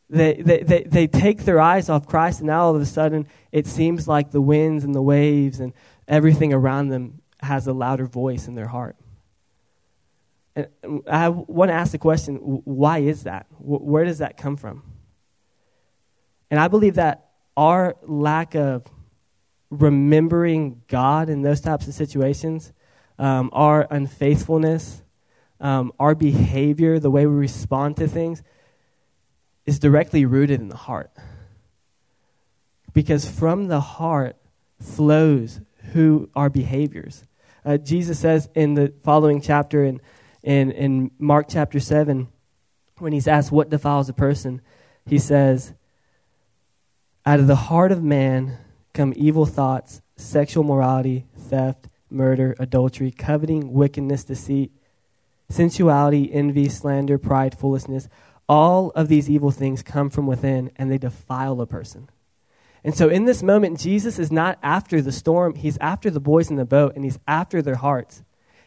They, 0.09 0.41
they, 0.41 0.63
they, 0.63 0.85
they 0.85 1.07
take 1.09 1.45
their 1.45 1.61
eyes 1.61 1.91
off 1.91 2.07
Christ, 2.07 2.41
and 2.41 2.47
now 2.47 2.63
all 2.63 2.75
of 2.75 2.81
a 2.81 2.87
sudden, 2.87 3.27
it 3.53 3.67
seems 3.67 4.09
like 4.09 4.31
the 4.31 4.41
winds 4.41 4.83
and 4.83 4.95
the 4.95 5.03
waves 5.03 5.61
and 5.61 5.75
everything 6.09 6.55
around 6.55 6.89
them 6.89 7.21
has 7.43 7.67
a 7.67 7.75
louder 7.75 8.07
voice 8.07 8.49
in 8.49 8.55
their 8.55 8.69
heart. 8.69 8.97
And 10.55 10.69
I 11.07 11.29
want 11.29 11.69
to 11.69 11.75
ask 11.75 11.93
the 11.93 11.99
question 11.99 12.37
why 12.37 13.01
is 13.01 13.25
that? 13.25 13.47
Where 13.59 14.07
does 14.07 14.19
that 14.19 14.39
come 14.39 14.57
from? 14.57 14.85
And 16.51 16.59
I 16.59 16.69
believe 16.69 16.95
that 16.95 17.29
our 17.59 17.95
lack 18.01 18.55
of 18.55 18.91
remembering 19.71 20.83
God 20.89 21.29
in 21.29 21.43
those 21.43 21.61
types 21.61 21.89
of 21.89 21.95
situations, 21.95 22.73
um, 23.19 23.51
our 23.53 23.87
unfaithfulness, 23.91 25.03
um, 25.61 25.93
our 25.99 26.15
behavior, 26.15 26.99
the 26.99 27.11
way 27.11 27.27
we 27.27 27.35
respond 27.35 27.97
to 27.97 28.09
things, 28.09 28.43
is 29.65 29.79
directly 29.79 30.25
rooted 30.25 30.61
in 30.61 30.69
the 30.69 30.77
heart. 30.77 31.11
Because 32.93 33.29
from 33.29 33.69
the 33.69 33.81
heart 33.81 34.37
flows 34.81 35.61
who 35.93 36.29
our 36.35 36.51
behaviors. 36.51 37.25
Uh, 37.65 37.77
Jesus 37.77 38.19
says 38.19 38.49
in 38.55 38.75
the 38.75 38.93
following 39.03 39.41
chapter 39.41 39.85
in, 39.85 40.01
in, 40.43 40.71
in 40.71 41.11
Mark 41.19 41.47
chapter 41.49 41.81
7, 41.81 42.29
when 42.99 43.13
he's 43.13 43.29
asked 43.29 43.53
what 43.53 43.71
defiles 43.71 44.09
a 44.09 44.13
person, 44.13 44.61
he 45.05 45.19
says, 45.19 45.75
Out 47.25 47.41
of 47.41 47.47
the 47.47 47.57
heart 47.57 47.93
of 47.93 48.03
man 48.03 48.59
come 48.97 49.13
evil 49.15 49.47
thoughts, 49.47 50.01
sexual 50.17 50.65
morality, 50.65 51.27
theft, 51.37 51.87
murder, 52.11 52.57
adultery, 52.59 53.11
coveting, 53.11 53.73
wickedness, 53.73 54.25
deceit, 54.25 54.73
sensuality, 55.49 56.33
envy, 56.33 56.69
slander, 56.69 57.19
pride, 57.19 57.57
foolishness. 57.57 58.09
All 58.49 58.91
of 58.91 59.09
these 59.09 59.29
evil 59.29 59.51
things 59.51 59.83
come 59.83 60.09
from 60.09 60.27
within 60.27 60.71
and 60.77 60.91
they 60.91 60.99
defile 60.99 61.61
a 61.61 61.67
person. 61.67 62.09
And 62.83 62.95
so 62.95 63.09
in 63.09 63.25
this 63.25 63.43
moment, 63.43 63.79
Jesus 63.79 64.19
is 64.19 64.33
not 64.33 64.59
after 64.63 65.03
the 65.03 65.13
storm, 65.13 65.57
he's 65.57 65.77
after 65.79 66.09
the 66.09 66.21
boys 66.21 66.51
in 66.51 66.57
the 66.57 66.65
boat 66.65 66.95
and 66.95 67.05
he's 67.05 67.19
after 67.27 67.61
their 67.61 67.75
hearts. 67.75 68.23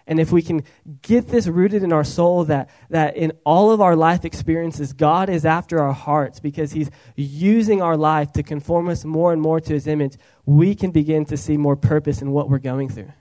And 0.10 0.20
if 0.20 0.32
we 0.32 0.42
can 0.42 0.64
get 1.04 1.28
this 1.28 1.46
rooted 1.46 1.84
in 1.84 1.94
our 1.94 2.04
soul 2.04 2.44
that, 2.46 2.72
that 2.90 3.16
in 3.16 3.32
all 3.46 3.70
of 3.70 3.80
our 3.80 3.96
life 3.96 4.26
experiences, 4.26 4.92
God 4.92 5.30
is 5.30 5.46
after 5.46 5.80
our 5.80 5.94
hearts 5.94 6.40
because 6.40 6.72
He's 6.72 6.90
using 7.16 7.80
our 7.84 7.96
life 7.96 8.32
to 8.32 8.42
conform 8.42 8.90
us 8.90 9.06
more 9.06 9.32
and 9.32 9.40
more 9.40 9.62
to 9.62 9.74
His 9.74 9.86
image, 9.86 10.18
we 10.48 10.74
can 10.74 10.90
begin 10.90 11.26
to 11.26 11.38
see 11.38 11.58
more 11.58 11.76
purpose 11.76 12.24
in 12.24 12.32
what 12.32 12.50
we're 12.50 12.58
going 12.58 12.90
through. 12.90 13.14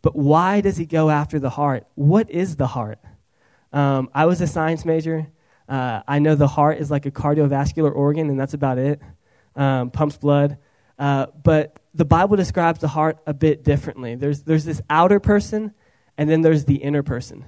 But 0.00 0.16
why 0.16 0.62
does 0.62 0.78
He 0.78 0.86
go 0.86 1.10
after 1.10 1.38
the 1.38 1.50
heart? 1.50 1.86
What 1.94 2.30
is 2.30 2.56
the 2.56 2.68
heart? 2.68 3.00
Um, 3.70 4.08
I 4.14 4.24
was 4.24 4.40
a 4.40 4.46
science 4.46 4.86
major. 4.86 5.26
Uh, 5.68 6.00
I 6.08 6.20
know 6.20 6.36
the 6.36 6.48
heart 6.48 6.78
is 6.78 6.90
like 6.90 7.04
a 7.04 7.10
cardiovascular 7.10 7.94
organ, 7.94 8.30
and 8.30 8.40
that's 8.40 8.54
about 8.54 8.78
it. 8.78 8.98
Um, 9.54 9.90
pumps 9.90 10.16
blood. 10.16 10.56
Uh, 10.98 11.26
but 11.44 11.78
the 11.92 12.06
Bible 12.06 12.36
describes 12.36 12.80
the 12.80 12.88
heart 12.88 13.18
a 13.26 13.34
bit 13.34 13.62
differently. 13.62 14.14
There's, 14.14 14.44
there's 14.44 14.64
this 14.64 14.80
outer 14.88 15.20
person, 15.20 15.74
and 16.18 16.28
then 16.28 16.42
there's 16.42 16.66
the 16.66 16.76
inner 16.76 17.02
person. 17.02 17.46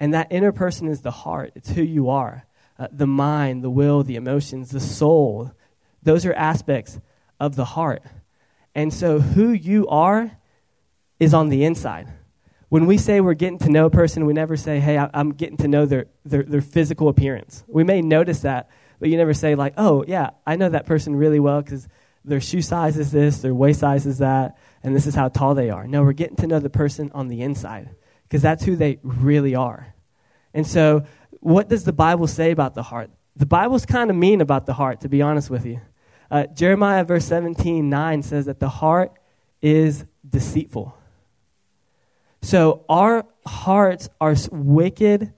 And 0.00 0.12
that 0.14 0.32
inner 0.32 0.50
person 0.50 0.88
is 0.88 1.02
the 1.02 1.12
heart, 1.12 1.52
it's 1.54 1.70
who 1.70 1.82
you 1.82 2.08
are 2.10 2.44
uh, 2.78 2.88
the 2.90 3.06
mind, 3.06 3.62
the 3.62 3.70
will, 3.70 4.02
the 4.02 4.16
emotions, 4.16 4.70
the 4.70 4.80
soul. 4.80 5.52
Those 6.02 6.26
are 6.26 6.32
aspects 6.34 7.00
of 7.38 7.56
the 7.56 7.64
heart. 7.64 8.02
And 8.74 8.92
so, 8.92 9.20
who 9.20 9.50
you 9.50 9.86
are 9.88 10.32
is 11.20 11.32
on 11.32 11.48
the 11.48 11.64
inside. 11.64 12.08
When 12.68 12.86
we 12.86 12.98
say 12.98 13.20
we're 13.20 13.34
getting 13.34 13.58
to 13.58 13.68
know 13.68 13.86
a 13.86 13.90
person, 13.90 14.26
we 14.26 14.32
never 14.32 14.56
say, 14.56 14.80
hey, 14.80 14.98
I'm 14.98 15.32
getting 15.32 15.58
to 15.58 15.68
know 15.68 15.86
their, 15.86 16.06
their, 16.24 16.42
their 16.42 16.60
physical 16.60 17.08
appearance. 17.08 17.62
We 17.68 17.84
may 17.84 18.02
notice 18.02 18.40
that, 18.40 18.68
but 18.98 19.10
you 19.10 19.16
never 19.16 19.34
say, 19.34 19.54
like, 19.54 19.74
oh, 19.76 20.04
yeah, 20.08 20.30
I 20.44 20.56
know 20.56 20.68
that 20.68 20.86
person 20.86 21.14
really 21.14 21.38
well 21.38 21.62
because 21.62 21.86
their 22.24 22.40
shoe 22.40 22.62
size 22.62 22.98
is 22.98 23.12
this, 23.12 23.38
their 23.38 23.54
waist 23.54 23.80
size 23.80 24.06
is 24.06 24.18
that, 24.18 24.58
and 24.84 24.94
this 24.94 25.06
is 25.06 25.14
how 25.14 25.28
tall 25.28 25.54
they 25.54 25.70
are. 25.70 25.88
No, 25.88 26.02
we're 26.02 26.12
getting 26.12 26.36
to 26.36 26.46
know 26.46 26.60
the 26.60 26.70
person 26.70 27.10
on 27.14 27.28
the 27.28 27.40
inside 27.40 27.88
because 28.24 28.42
that's 28.42 28.64
who 28.64 28.76
they 28.76 28.98
really 29.02 29.54
are. 29.54 29.94
And 30.52 30.66
so, 30.66 31.04
what 31.40 31.68
does 31.68 31.84
the 31.84 31.92
Bible 31.92 32.26
say 32.26 32.50
about 32.50 32.74
the 32.74 32.82
heart? 32.82 33.10
The 33.34 33.46
Bible's 33.46 33.86
kind 33.86 34.10
of 34.10 34.16
mean 34.16 34.40
about 34.42 34.66
the 34.66 34.74
heart, 34.74 35.00
to 35.00 35.08
be 35.08 35.22
honest 35.22 35.48
with 35.50 35.64
you. 35.64 35.80
Uh, 36.30 36.46
Jeremiah 36.46 37.02
verse 37.02 37.24
17, 37.24 37.88
9 37.88 38.22
says 38.22 38.44
that 38.44 38.60
the 38.60 38.68
heart 38.68 39.12
is 39.62 40.04
deceitful. 40.28 40.96
So, 42.42 42.84
our 42.86 43.24
hearts 43.46 44.10
are 44.20 44.36
wicked 44.52 45.32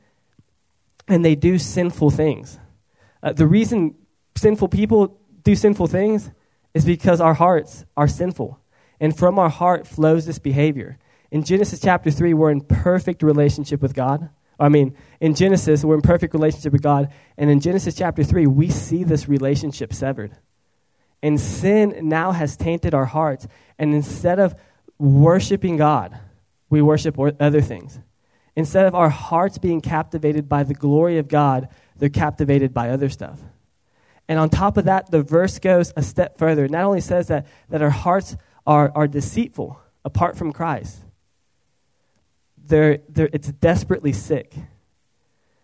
and 1.06 1.24
they 1.24 1.36
do 1.36 1.56
sinful 1.58 2.10
things. 2.10 2.58
Uh, 3.22 3.32
the 3.32 3.46
reason 3.46 3.94
sinful 4.36 4.68
people 4.68 5.20
do 5.44 5.54
sinful 5.54 5.86
things 5.86 6.32
is 6.74 6.84
because 6.84 7.20
our 7.20 7.34
hearts 7.34 7.84
are 7.96 8.08
sinful. 8.08 8.58
And 9.00 9.16
from 9.16 9.38
our 9.38 9.50
heart 9.50 9.86
flows 9.86 10.26
this 10.26 10.38
behavior. 10.38 10.98
In 11.30 11.44
Genesis 11.44 11.80
chapter 11.80 12.10
3, 12.10 12.34
we're 12.34 12.50
in 12.50 12.60
perfect 12.60 13.22
relationship 13.22 13.82
with 13.82 13.94
God. 13.94 14.30
I 14.58 14.68
mean, 14.68 14.96
in 15.20 15.34
Genesis, 15.34 15.84
we're 15.84 15.96
in 15.96 16.02
perfect 16.02 16.32
relationship 16.32 16.72
with 16.72 16.82
God. 16.82 17.12
And 17.36 17.50
in 17.50 17.60
Genesis 17.60 17.94
chapter 17.94 18.24
3, 18.24 18.46
we 18.46 18.70
see 18.70 19.04
this 19.04 19.28
relationship 19.28 19.92
severed. 19.92 20.32
And 21.22 21.40
sin 21.40 22.08
now 22.08 22.32
has 22.32 22.56
tainted 22.56 22.94
our 22.94 23.04
hearts. 23.04 23.46
And 23.78 23.94
instead 23.94 24.38
of 24.38 24.54
worshiping 24.98 25.76
God, 25.76 26.18
we 26.70 26.80
worship 26.80 27.18
other 27.18 27.60
things. 27.60 27.98
Instead 28.54 28.86
of 28.86 28.94
our 28.94 29.10
hearts 29.10 29.58
being 29.58 29.82
captivated 29.82 30.48
by 30.48 30.62
the 30.62 30.74
glory 30.74 31.18
of 31.18 31.28
God, 31.28 31.68
they're 31.96 32.08
captivated 32.08 32.72
by 32.72 32.90
other 32.90 33.10
stuff. 33.10 33.38
And 34.28 34.38
on 34.38 34.48
top 34.48 34.76
of 34.76 34.86
that, 34.86 35.10
the 35.10 35.22
verse 35.22 35.58
goes 35.58 35.92
a 35.96 36.02
step 36.02 36.38
further. 36.38 36.64
It 36.64 36.70
not 36.70 36.84
only 36.84 37.00
says 37.00 37.28
that, 37.28 37.46
that 37.68 37.82
our 37.82 37.90
hearts 37.90 38.36
are, 38.66 38.90
are 38.94 39.06
deceitful 39.06 39.80
apart 40.04 40.36
from 40.36 40.52
Christ, 40.52 40.98
they're, 42.56 42.98
they're, 43.08 43.30
it's 43.32 43.48
desperately 43.48 44.12
sick. 44.12 44.54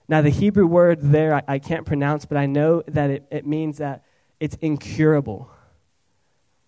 Now, 0.08 0.20
the 0.20 0.30
Hebrew 0.30 0.66
word 0.66 1.00
there 1.00 1.34
I, 1.34 1.42
I 1.48 1.58
can't 1.58 1.86
pronounce, 1.86 2.24
but 2.24 2.36
I 2.36 2.46
know 2.46 2.82
that 2.88 3.10
it, 3.10 3.26
it 3.30 3.46
means 3.46 3.78
that 3.78 4.04
it's 4.40 4.56
incurable, 4.60 5.50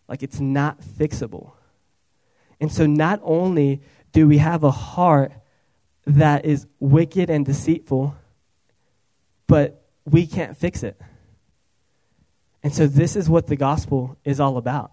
like 0.09 0.23
it's 0.23 0.41
not 0.41 0.81
fixable. 0.81 1.53
And 2.61 2.73
so, 2.73 2.87
not 2.87 3.21
only 3.23 3.83
do 4.13 4.27
we 4.29 4.39
have 4.39 4.63
a 4.63 4.71
heart 4.71 5.33
that 6.07 6.45
is 6.45 6.67
wicked 6.81 7.31
and 7.31 7.45
deceitful, 7.45 8.15
but 9.47 9.85
we 10.05 10.27
can't 10.27 10.57
fix 10.57 10.83
it. 10.83 11.01
And 12.63 12.75
so 12.75 12.87
this 12.87 13.15
is 13.17 13.29
what 13.29 13.47
the 13.47 13.57
gospel 13.57 14.17
is 14.25 14.41
all 14.41 14.57
about. 14.57 14.93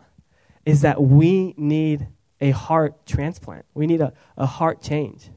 Is 0.66 0.82
that 0.82 1.02
we 1.02 1.54
need 1.58 2.08
a 2.40 2.52
heart 2.52 3.06
transplant. 3.06 3.66
We 3.74 3.88
need 3.88 4.02
a, 4.02 4.14
a 4.38 4.46
heart 4.46 4.82
change. 4.82 5.30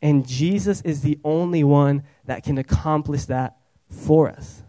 And 0.00 0.26
Jesus 0.26 0.80
is 0.82 1.00
the 1.00 1.18
only 1.24 1.64
one 1.64 2.04
that 2.24 2.44
can 2.44 2.58
accomplish 2.58 3.24
that 3.26 3.56
for 3.90 4.28
us. 4.28 4.62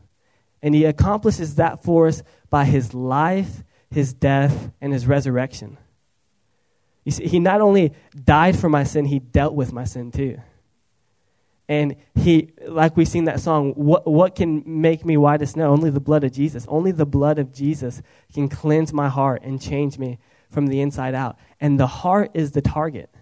And 0.61 0.73
he 0.73 0.85
accomplishes 0.85 1.55
that 1.55 1.83
for 1.83 2.07
us 2.07 2.23
by 2.49 2.65
his 2.65 2.93
life, 2.93 3.63
his 3.91 4.13
death, 4.13 4.71
and 4.81 4.91
his 4.91 5.05
resurrection. 5.05 5.77
You 7.05 7.11
see, 7.11 7.27
he 7.27 7.39
not 7.39 7.61
only 7.61 7.93
died 8.23 8.57
for 8.57 8.69
my 8.69 8.83
sin, 8.83 9.05
he 9.05 9.19
dealt 9.19 9.53
with 9.53 9.71
my 9.71 9.83
sin 9.83 10.11
too. 10.11 10.39
And 11.69 11.97
he, 12.15 12.49
like 12.67 12.97
we 12.97 13.05
sing 13.05 13.25
that 13.25 13.39
song, 13.39 13.73
what, 13.73 14.07
what 14.07 14.35
can 14.35 14.63
make 14.65 15.05
me 15.05 15.17
white 15.17 15.43
as 15.43 15.51
snow? 15.51 15.71
Only 15.71 15.91
the 15.91 15.99
blood 15.99 16.23
of 16.23 16.31
Jesus. 16.31 16.65
Only 16.67 16.91
the 16.91 17.05
blood 17.05 17.37
of 17.37 17.53
Jesus 17.53 18.01
can 18.33 18.49
cleanse 18.49 18.91
my 18.91 19.07
heart 19.07 19.43
and 19.43 19.61
change 19.61 19.99
me 19.99 20.17
from 20.49 20.65
the 20.65 20.81
inside 20.81 21.13
out. 21.13 21.37
And 21.61 21.79
the 21.79 21.85
heart 21.85 22.31
is 22.33 22.51
the 22.51 22.61
target. 22.63 23.13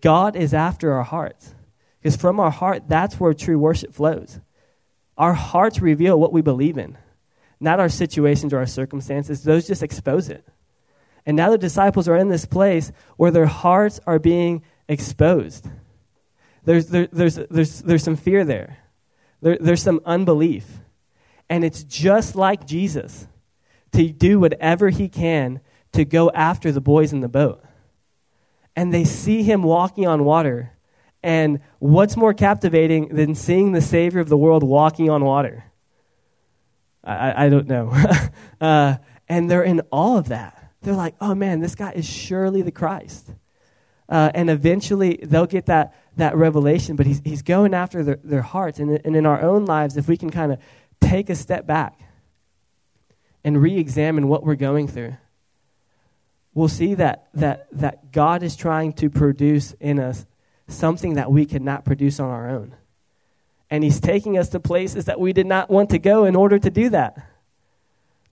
God 0.00 0.34
is 0.34 0.52
after 0.52 0.92
our 0.94 1.04
hearts. 1.04 1.54
Because 2.02 2.16
from 2.16 2.40
our 2.40 2.50
heart, 2.50 2.88
that's 2.88 3.20
where 3.20 3.32
true 3.32 3.58
worship 3.58 3.94
flows. 3.94 4.40
Our 5.16 5.34
hearts 5.34 5.80
reveal 5.80 6.18
what 6.18 6.32
we 6.32 6.42
believe 6.42 6.76
in, 6.76 6.98
not 7.60 7.78
our 7.78 7.90
situations 7.90 8.52
or 8.52 8.58
our 8.58 8.66
circumstances. 8.66 9.44
Those 9.44 9.68
just 9.68 9.84
expose 9.84 10.28
it. 10.28 10.44
And 11.24 11.36
now 11.36 11.50
the 11.50 11.58
disciples 11.58 12.08
are 12.08 12.16
in 12.16 12.30
this 12.30 12.46
place 12.46 12.90
where 13.16 13.30
their 13.30 13.46
hearts 13.46 14.00
are 14.08 14.18
being 14.18 14.64
exposed. 14.88 15.68
There's, 16.64 16.86
there, 16.86 17.08
there's, 17.12 17.36
there's, 17.36 17.80
there's 17.80 18.02
some 18.02 18.16
fear 18.16 18.44
there. 18.44 18.78
there. 19.40 19.58
There's 19.60 19.82
some 19.82 20.00
unbelief. 20.04 20.66
And 21.48 21.64
it's 21.64 21.82
just 21.82 22.36
like 22.36 22.66
Jesus 22.66 23.26
to 23.92 24.08
do 24.12 24.38
whatever 24.38 24.90
he 24.90 25.08
can 25.08 25.60
to 25.92 26.04
go 26.04 26.30
after 26.30 26.70
the 26.70 26.80
boys 26.80 27.12
in 27.12 27.20
the 27.20 27.28
boat. 27.28 27.64
And 28.76 28.94
they 28.94 29.04
see 29.04 29.42
him 29.42 29.62
walking 29.62 30.06
on 30.06 30.24
water. 30.24 30.72
And 31.22 31.60
what's 31.80 32.16
more 32.16 32.32
captivating 32.32 33.08
than 33.08 33.34
seeing 33.34 33.72
the 33.72 33.80
Savior 33.80 34.20
of 34.20 34.28
the 34.28 34.36
world 34.36 34.62
walking 34.62 35.10
on 35.10 35.24
water? 35.24 35.64
I, 37.02 37.46
I 37.46 37.48
don't 37.48 37.66
know. 37.66 37.92
uh, 38.60 38.96
and 39.28 39.50
they're 39.50 39.62
in 39.62 39.80
all 39.90 40.16
of 40.16 40.28
that. 40.28 40.72
They're 40.82 40.94
like, 40.94 41.14
oh 41.20 41.34
man, 41.34 41.60
this 41.60 41.74
guy 41.74 41.92
is 41.92 42.08
surely 42.08 42.62
the 42.62 42.70
Christ. 42.70 43.30
Uh, 44.08 44.30
and 44.34 44.50
eventually 44.50 45.20
they'll 45.22 45.46
get 45.46 45.66
that, 45.66 45.94
that 46.16 46.36
revelation, 46.36 46.96
but 46.96 47.06
he's, 47.06 47.20
he's 47.24 47.42
going 47.42 47.74
after 47.74 48.02
their, 48.02 48.18
their 48.22 48.42
hearts. 48.42 48.78
And, 48.78 49.00
and 49.04 49.16
in 49.16 49.26
our 49.26 49.40
own 49.40 49.64
lives, 49.64 49.96
if 49.96 50.08
we 50.08 50.16
can 50.16 50.30
kind 50.30 50.52
of 50.52 50.58
take 51.00 51.30
a 51.30 51.34
step 51.34 51.66
back 51.66 51.98
and 53.44 53.60
re 53.60 53.78
examine 53.78 54.28
what 54.28 54.44
we're 54.44 54.54
going 54.54 54.88
through, 54.88 55.16
we'll 56.54 56.68
see 56.68 56.94
that, 56.94 57.28
that, 57.34 57.68
that 57.72 58.12
God 58.12 58.42
is 58.42 58.56
trying 58.56 58.92
to 58.94 59.08
produce 59.08 59.72
in 59.80 59.98
us 59.98 60.26
something 60.68 61.14
that 61.14 61.30
we 61.30 61.46
could 61.46 61.62
not 61.62 61.84
produce 61.84 62.20
on 62.20 62.30
our 62.30 62.48
own. 62.48 62.74
And 63.70 63.84
He's 63.84 64.00
taking 64.00 64.36
us 64.36 64.48
to 64.50 64.60
places 64.60 65.04
that 65.06 65.20
we 65.20 65.32
did 65.32 65.46
not 65.46 65.70
want 65.70 65.90
to 65.90 65.98
go 65.98 66.24
in 66.24 66.36
order 66.36 66.58
to 66.58 66.70
do 66.70 66.90
that. 66.90 67.16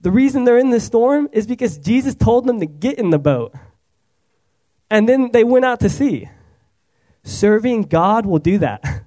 The 0.01 0.11
reason 0.11 0.43
they're 0.43 0.57
in 0.57 0.69
the 0.69 0.79
storm 0.79 1.29
is 1.31 1.47
because 1.47 1.77
Jesus 1.77 2.15
told 2.15 2.45
them 2.45 2.59
to 2.59 2.65
get 2.65 2.97
in 2.97 3.09
the 3.09 3.19
boat. 3.19 3.53
And 4.89 5.07
then 5.07 5.31
they 5.31 5.43
went 5.43 5.65
out 5.65 5.81
to 5.81 5.89
sea. 5.89 6.29
Serving 7.29 7.83
God 7.83 8.25
will 8.25 8.39
do 8.39 8.57
that. 8.59 8.83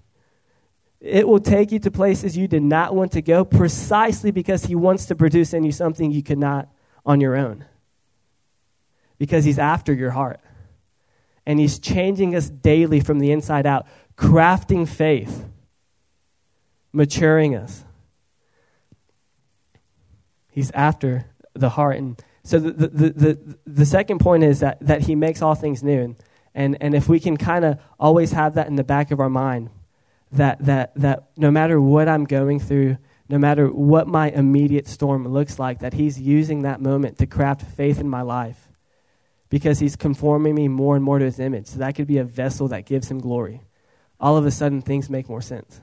It 1.05 1.26
will 1.26 1.41
take 1.41 1.73
you 1.73 1.81
to 1.81 1.91
places 1.91 2.37
you 2.37 2.47
did 2.47 2.62
not 2.62 2.95
want 2.95 3.11
to 3.12 3.23
go 3.23 3.45
precisely 3.45 4.31
because 4.31 4.67
He 4.67 4.76
wants 4.76 5.07
to 5.07 5.17
produce 5.17 5.52
in 5.52 5.64
you 5.64 5.73
something 5.73 6.12
you 6.12 6.23
could 6.23 6.38
not 6.38 6.69
on 7.05 7.21
your 7.21 7.35
own 7.35 7.64
because 9.19 9.45
He's 9.45 9.59
after 9.59 9.93
your 9.93 10.12
heart. 10.12 10.38
And 11.45 11.59
He's 11.59 11.81
changing 11.81 12.37
us 12.37 12.49
daily 12.49 13.00
from 13.00 13.19
the 13.19 13.33
inside 13.33 13.67
out, 13.67 13.88
crafting 14.17 14.87
faith, 14.87 15.45
maturing 16.93 17.57
us. 17.57 17.83
He's 20.52 20.71
after 20.71 21.26
the 21.52 21.71
heart. 21.71 21.97
And 21.97 22.23
so 22.45 22.61
the, 22.61 22.71
the, 22.71 23.11
the, 23.11 23.59
the, 23.67 23.87
second 23.87 24.21
point 24.21 24.45
is 24.45 24.61
that, 24.61 24.79
that 24.87 25.00
He 25.00 25.17
makes 25.17 25.43
all 25.43 25.57
things 25.57 25.83
new. 25.83 26.00
And, 26.00 26.17
and, 26.55 26.77
and 26.81 26.95
if 26.95 27.09
we 27.09 27.21
can 27.21 27.37
kind 27.37 27.65
of 27.65 27.79
always 27.99 28.33
have 28.33 28.55
that 28.55 28.67
in 28.67 28.77
the 28.77 28.85
back 28.85 29.11
of 29.11 29.21
our 29.21 29.31
mind, 29.31 29.71
that, 30.33 30.65
that, 30.65 30.95
that 30.97 31.29
no 31.37 31.51
matter 31.51 31.81
what 31.81 32.09
I'm 32.09 32.25
going 32.25 32.61
through, 32.61 32.99
no 33.29 33.39
matter 33.39 33.69
what 33.69 34.07
my 34.07 34.31
immediate 34.31 34.87
storm 34.87 35.27
looks 35.27 35.59
like, 35.59 35.81
that 35.81 35.95
He's 35.95 36.21
using 36.21 36.63
that 36.63 36.81
moment 36.81 37.19
to 37.19 37.27
craft 37.27 37.63
faith 37.63 37.99
in 37.99 38.09
my 38.09 38.23
life 38.23 38.69
because 39.53 39.79
he's 39.79 39.97
conforming 39.97 40.55
me 40.55 40.67
more 40.67 40.97
and 40.97 41.05
more 41.05 41.19
to 41.19 41.27
his 41.27 41.39
image. 41.39 41.67
So 41.67 41.81
that 41.81 41.95
could 41.95 42.07
be 42.07 42.17
a 42.17 42.25
vessel 42.25 42.69
that 42.69 42.87
gives 42.87 43.11
him 43.11 43.19
glory. 43.19 43.61
All 44.19 44.39
of 44.39 44.47
a 44.47 44.51
sudden, 44.51 44.81
things 44.81 45.11
make 45.11 45.29
more 45.29 45.43
sense. 45.43 45.79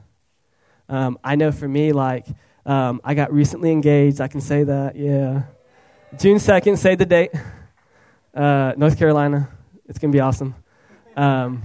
Um, 0.90 1.20
I 1.24 1.36
know 1.36 1.52
for 1.52 1.68
me, 1.68 1.92
like, 1.92 2.26
um, 2.66 3.00
I 3.04 3.14
got 3.14 3.32
recently 3.32 3.72
engaged. 3.72 4.22
I 4.22 4.28
can 4.28 4.42
say 4.42 4.64
that, 4.64 4.96
yeah. 4.96 5.44
June 6.18 6.38
2nd, 6.38 6.80
say 6.80 6.96
the 6.96 7.06
date. 7.06 7.30
Uh, 8.34 8.74
North 8.76 8.98
Carolina. 8.98 9.50
It's 9.90 10.00
going 10.00 10.14
to 10.14 10.16
be 10.16 10.22
awesome. 10.22 10.56
Um, 11.18 11.64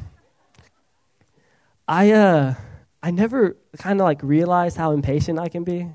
I, 1.87 2.11
uh, 2.11 2.55
I 3.01 3.13
never 3.13 3.57
kind 3.79 4.01
of 4.01 4.05
like 4.05 4.23
realized 4.25 4.77
how 4.77 4.91
impatient 4.91 5.39
I 5.39 5.49
can 5.49 5.63
be 5.63 5.87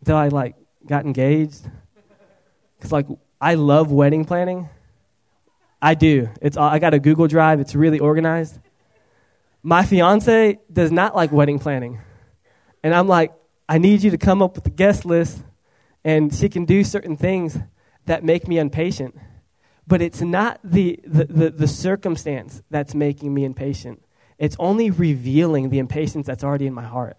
until 0.00 0.16
I 0.16 0.28
like 0.28 0.54
got 0.86 1.04
engaged. 1.04 1.68
Because 2.76 2.92
like 2.92 3.06
I 3.40 3.54
love 3.54 3.90
wedding 3.90 4.24
planning 4.24 4.68
I 5.80 5.94
do. 5.94 6.28
It's 6.42 6.56
I 6.56 6.78
got 6.78 6.94
a 6.94 6.98
Google 6.98 7.28
Drive. 7.28 7.60
It's 7.60 7.74
really 7.74 8.00
organized. 8.00 8.58
My 9.62 9.84
fiance 9.84 10.58
does 10.72 10.90
not 10.90 11.14
like 11.14 11.30
wedding 11.30 11.58
planning. 11.58 12.00
And 12.82 12.94
I'm 12.94 13.06
like, 13.06 13.32
I 13.68 13.78
need 13.78 14.02
you 14.02 14.10
to 14.10 14.18
come 14.18 14.42
up 14.42 14.54
with 14.54 14.64
the 14.64 14.70
guest 14.70 15.04
list 15.04 15.42
and 16.04 16.34
she 16.34 16.48
can 16.48 16.64
do 16.64 16.84
certain 16.84 17.16
things 17.16 17.58
that 18.06 18.24
make 18.24 18.48
me 18.48 18.58
impatient. 18.58 19.16
But 19.88 20.02
it's 20.02 20.20
not 20.20 20.60
the, 20.62 21.00
the, 21.06 21.24
the, 21.24 21.50
the 21.50 21.66
circumstance 21.66 22.62
that's 22.70 22.94
making 22.94 23.32
me 23.32 23.44
impatient. 23.44 24.04
It's 24.36 24.54
only 24.58 24.90
revealing 24.90 25.70
the 25.70 25.78
impatience 25.78 26.26
that's 26.26 26.44
already 26.44 26.66
in 26.66 26.74
my 26.74 26.84
heart. 26.84 27.16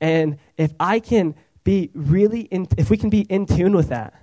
And 0.00 0.38
if 0.56 0.72
I 0.78 1.00
can 1.00 1.34
be 1.64 1.90
really, 1.94 2.42
in, 2.42 2.68
if 2.78 2.90
we 2.90 2.96
can 2.96 3.10
be 3.10 3.22
in 3.22 3.46
tune 3.46 3.74
with 3.74 3.88
that, 3.88 4.14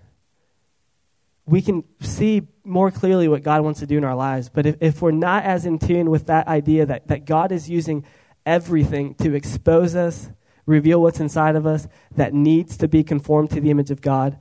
we 1.45 1.61
can 1.61 1.83
see 1.99 2.47
more 2.63 2.89
clearly 2.89 3.27
what 3.27 3.43
God 3.43 3.61
wants 3.61 3.81
to 3.81 3.85
do 3.85 3.97
in 3.97 4.05
our 4.05 4.15
lives. 4.15 4.47
But 4.47 4.65
if, 4.65 4.77
if 4.79 5.01
we're 5.01 5.11
not 5.11 5.43
as 5.43 5.65
in 5.65 5.77
tune 5.77 6.09
with 6.09 6.27
that 6.27 6.47
idea 6.47 6.85
that, 6.85 7.09
that 7.09 7.25
God 7.25 7.51
is 7.51 7.69
using 7.69 8.05
everything 8.45 9.15
to 9.15 9.33
expose 9.35 9.93
us, 9.93 10.29
reveal 10.65 11.01
what's 11.01 11.19
inside 11.19 11.57
of 11.57 11.67
us 11.67 11.89
that 12.15 12.33
needs 12.33 12.77
to 12.77 12.87
be 12.87 13.03
conformed 13.03 13.51
to 13.51 13.59
the 13.59 13.71
image 13.71 13.91
of 13.91 13.99
God, 13.99 14.39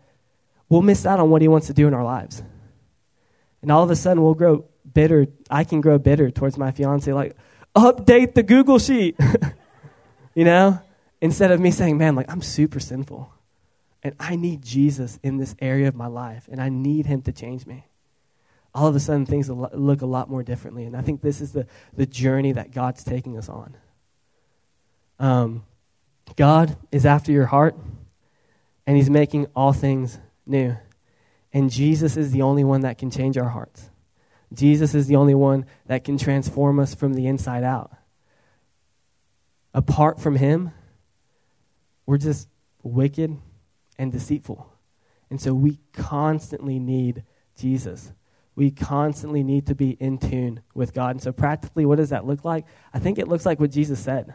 we'll 0.73 0.81
miss 0.81 1.05
out 1.05 1.21
on 1.21 1.29
what 1.29 1.43
He 1.43 1.49
wants 1.49 1.67
to 1.67 1.75
do 1.75 1.87
in 1.87 1.93
our 1.93 2.03
lives. 2.03 2.43
And 3.61 3.71
all 3.71 3.83
of 3.83 3.91
a 3.91 3.97
sudden, 3.97 4.23
we'll 4.23 4.33
grow 4.33 4.65
bitter. 4.91 5.27
I 5.51 5.65
can 5.65 5.83
grow 5.83 5.99
bitter 5.99 6.31
towards 6.31 6.57
my 6.57 6.71
fiance, 6.71 7.13
like, 7.13 7.37
update 7.77 8.33
the 8.33 8.43
Google 8.43 8.79
sheet, 8.79 9.15
you 10.35 10.47
know? 10.47 10.81
Instead 11.21 11.51
of 11.51 11.61
me 11.61 11.71
saying, 11.71 11.99
man, 11.99 12.17
like, 12.17 12.31
I'm 12.33 12.41
super 12.41 12.81
sinful. 12.81 13.31
And 14.03 14.17
I 14.19 14.35
need 14.35 14.63
Jesus 14.63 15.19
in 15.23 15.37
this 15.37 15.55
area 15.61 15.89
of 15.89 15.95
my 15.95 16.07
life, 16.07 16.49
and 16.51 16.61
I 16.61 16.71
need 16.71 17.05
him 17.05 17.21
to 17.23 17.33
change 17.33 17.67
me. 17.67 17.87
All 18.75 18.87
of 18.87 18.97
a 18.97 19.01
sudden, 19.01 19.27
things 19.27 19.51
look 19.51 20.01
a 20.01 20.07
lot 20.07 20.31
more 20.31 20.43
differently. 20.43 20.85
And 20.85 20.97
I 20.97 21.03
think 21.03 21.21
this 21.21 21.43
is 21.43 21.53
the, 21.53 21.67
the 21.95 22.07
journey 22.07 22.53
that 22.53 22.73
God's 22.73 23.05
taking 23.05 23.37
us 23.37 23.51
on. 23.51 23.77
Um, 25.21 25.65
God 26.35 26.79
is 26.91 27.05
after 27.05 27.31
your 27.31 27.47
heart, 27.47 27.77
and 28.87 28.97
he's 28.97 29.11
making 29.11 29.49
all 29.55 29.75
things 29.75 30.19
new. 30.47 30.77
And 31.53 31.71
Jesus 31.71 32.17
is 32.17 32.33
the 32.33 32.43
only 32.43 32.65
one 32.65 32.83
that 32.83 32.99
can 32.99 33.11
change 33.11 33.37
our 33.37 33.49
hearts. 33.49 33.91
Jesus 34.53 34.95
is 34.95 35.07
the 35.07 35.17
only 35.17 35.35
one 35.35 35.67
that 35.87 36.05
can 36.05 36.19
transform 36.19 36.79
us 36.79 36.95
from 36.95 37.15
the 37.15 37.27
inside 37.27 37.65
out. 37.65 37.93
Apart 39.75 40.21
from 40.21 40.37
him, 40.37 40.73
we're 42.07 42.19
just 42.19 42.49
wicked 42.83 43.39
and 43.99 44.13
deceitful. 44.13 44.71
And 45.31 45.41
so 45.41 45.55
we 45.55 45.79
constantly 45.93 46.79
need 46.79 47.25
Jesus. 47.57 48.13
We 48.55 48.71
constantly 48.71 49.43
need 49.43 49.67
to 49.69 49.75
be 49.75 49.91
in 49.93 50.19
tune 50.19 50.61
with 50.75 50.93
God. 50.93 51.13
And 51.13 51.23
so, 51.23 51.33
practically, 51.33 51.87
what 51.87 51.97
does 51.97 52.11
that 52.11 52.27
look 52.27 52.45
like? 52.45 52.67
I 52.93 52.99
think 52.99 53.19
it 53.19 53.29
looks 53.29 53.47
like 53.47 53.59
what 53.59 53.71
Jesus 53.71 53.99
said 53.99 54.35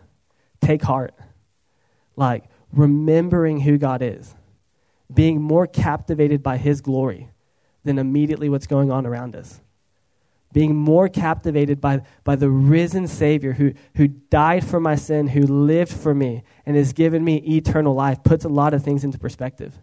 take 0.59 0.81
heart. 0.81 1.13
Like 2.15 2.45
remembering 2.73 3.59
who 3.59 3.77
God 3.77 4.01
is, 4.01 4.33
being 5.13 5.41
more 5.41 5.67
captivated 5.67 6.43
by 6.43 6.57
his 6.57 6.81
glory 6.81 7.29
than 7.83 7.97
immediately 7.97 8.49
what's 8.49 8.67
going 8.67 8.91
on 8.91 9.05
around 9.05 9.35
us. 9.35 9.61
Being 10.53 10.75
more 10.75 11.09
captivated 11.09 11.81
by, 11.81 12.01
by 12.23 12.35
the 12.35 12.49
risen 12.49 13.07
Savior 13.07 13.53
who, 13.53 13.73
who 13.95 14.07
died 14.07 14.65
for 14.65 14.79
my 14.79 14.95
sin, 14.95 15.27
who 15.27 15.41
lived 15.41 15.91
for 15.91 16.13
me, 16.13 16.43
and 16.65 16.75
has 16.75 16.93
given 16.93 17.23
me 17.23 17.37
eternal 17.37 17.93
life 17.93 18.23
puts 18.23 18.45
a 18.45 18.49
lot 18.49 18.73
of 18.73 18.83
things 18.83 19.03
into 19.03 19.17
perspective. 19.17 19.77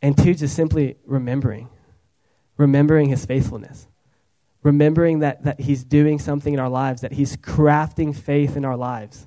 And 0.00 0.16
two, 0.16 0.34
just 0.34 0.54
simply 0.54 0.96
remembering, 1.04 1.68
remembering 2.56 3.08
his 3.08 3.26
faithfulness, 3.26 3.88
remembering 4.62 5.20
that, 5.20 5.44
that 5.44 5.60
he's 5.60 5.82
doing 5.82 6.18
something 6.18 6.54
in 6.54 6.60
our 6.60 6.68
lives, 6.68 7.00
that 7.00 7.12
he's 7.12 7.36
crafting 7.36 8.14
faith 8.14 8.56
in 8.56 8.64
our 8.64 8.76
lives, 8.76 9.26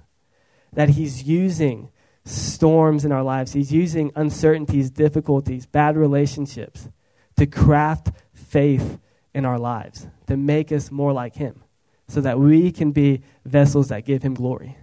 that 0.72 0.90
he's 0.90 1.24
using 1.24 1.90
storms 2.26 3.06
in 3.06 3.12
our 3.12 3.24
lives, 3.24 3.54
he's 3.54 3.72
using 3.72 4.12
uncertainties, 4.16 4.90
difficulties, 4.90 5.66
bad 5.66 5.98
relationships 5.98 6.90
to 7.38 7.48
craft 7.48 8.12
faith 8.34 9.00
in 9.34 9.46
our 9.46 9.58
lives, 9.58 10.08
to 10.28 10.38
make 10.38 10.72
us 10.72 10.92
more 10.92 11.14
like 11.14 11.36
him, 11.36 11.64
so 12.08 12.22
that 12.22 12.40
we 12.40 12.72
can 12.72 12.92
be 12.92 13.22
vessels 13.46 13.88
that 13.88 14.06
give 14.06 14.22
him 14.22 14.34
glory. 14.34 14.78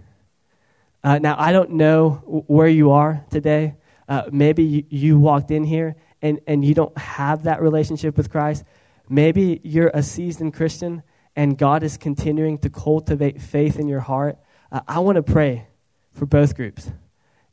Uh, 1.03 1.19
now, 1.19 1.35
I 1.37 1.51
don't 1.51 1.71
know 1.71 2.43
where 2.47 2.67
you 2.67 2.91
are 2.91 3.25
today. 3.29 3.75
Uh, 4.07 4.23
maybe 4.31 4.63
you, 4.63 4.83
you 4.89 5.19
walked 5.19 5.51
in 5.51 5.63
here 5.63 5.95
and, 6.21 6.41
and 6.47 6.65
you 6.65 6.73
don't 6.73 6.97
have 6.97 7.43
that 7.43 7.61
relationship 7.61 8.17
with 8.17 8.29
Christ. 8.29 8.65
Maybe 9.07 9.61
you're 9.63 9.91
a 9.93 10.03
seasoned 10.03 10.53
Christian 10.53 11.03
and 11.35 11.57
God 11.57 11.83
is 11.83 11.95
continuing 11.95 12.57
to 12.59 12.69
cultivate 12.69 13.41
faith 13.41 13.79
in 13.79 13.87
your 13.87 14.01
heart. 14.01 14.37
Uh, 14.71 14.81
I 14.87 14.99
want 14.99 15.15
to 15.15 15.23
pray 15.23 15.67
for 16.11 16.25
both 16.25 16.55
groups. 16.55 16.91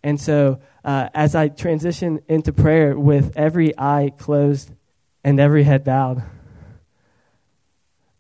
And 0.07 0.21
so, 0.21 0.61
uh, 0.85 1.09
as 1.14 1.35
I 1.35 1.49
transition 1.49 2.21
into 2.29 2.53
prayer 2.53 2.97
with 2.97 3.37
every 3.37 3.77
eye 3.77 4.12
closed 4.16 4.71
and 5.25 5.40
every 5.40 5.64
head 5.64 5.83
bowed, 5.83 6.23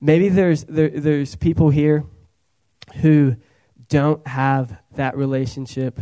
maybe 0.00 0.28
there's 0.28 0.64
there, 0.64 0.88
there's 0.88 1.36
people 1.36 1.70
here 1.70 2.04
who 3.02 3.36
don't 3.88 4.26
have 4.26 4.76
that 4.96 5.16
relationship 5.16 6.00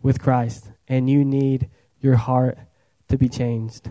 with 0.00 0.22
Christ, 0.22 0.70
and 0.86 1.10
you 1.10 1.24
need 1.24 1.68
your 1.98 2.14
heart 2.14 2.56
to 3.08 3.18
be 3.18 3.28
changed. 3.28 3.90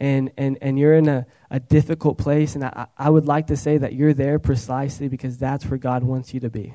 And, 0.00 0.32
and, 0.36 0.58
and 0.60 0.76
you're 0.76 0.94
in 0.94 1.08
a, 1.08 1.26
a 1.52 1.60
difficult 1.60 2.18
place, 2.18 2.56
and 2.56 2.64
I, 2.64 2.88
I 2.98 3.10
would 3.10 3.26
like 3.26 3.46
to 3.46 3.56
say 3.56 3.78
that 3.78 3.92
you're 3.92 4.12
there 4.12 4.40
precisely 4.40 5.06
because 5.06 5.38
that's 5.38 5.64
where 5.66 5.78
God 5.78 6.02
wants 6.02 6.34
you 6.34 6.40
to 6.40 6.50
be. 6.50 6.74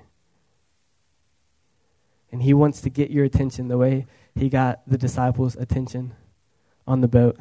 And 2.32 2.44
He 2.44 2.54
wants 2.54 2.82
to 2.82 2.89
get 2.89 3.10
your 3.10 3.26
attention 3.26 3.68
the 3.68 3.78
way 3.78 4.06
He 4.36 4.50
got 4.50 4.82
the 4.88 4.98
disciples' 4.98 5.56
attention 5.56 6.13
on 6.88 7.02
the 7.02 7.08
boat. 7.08 7.38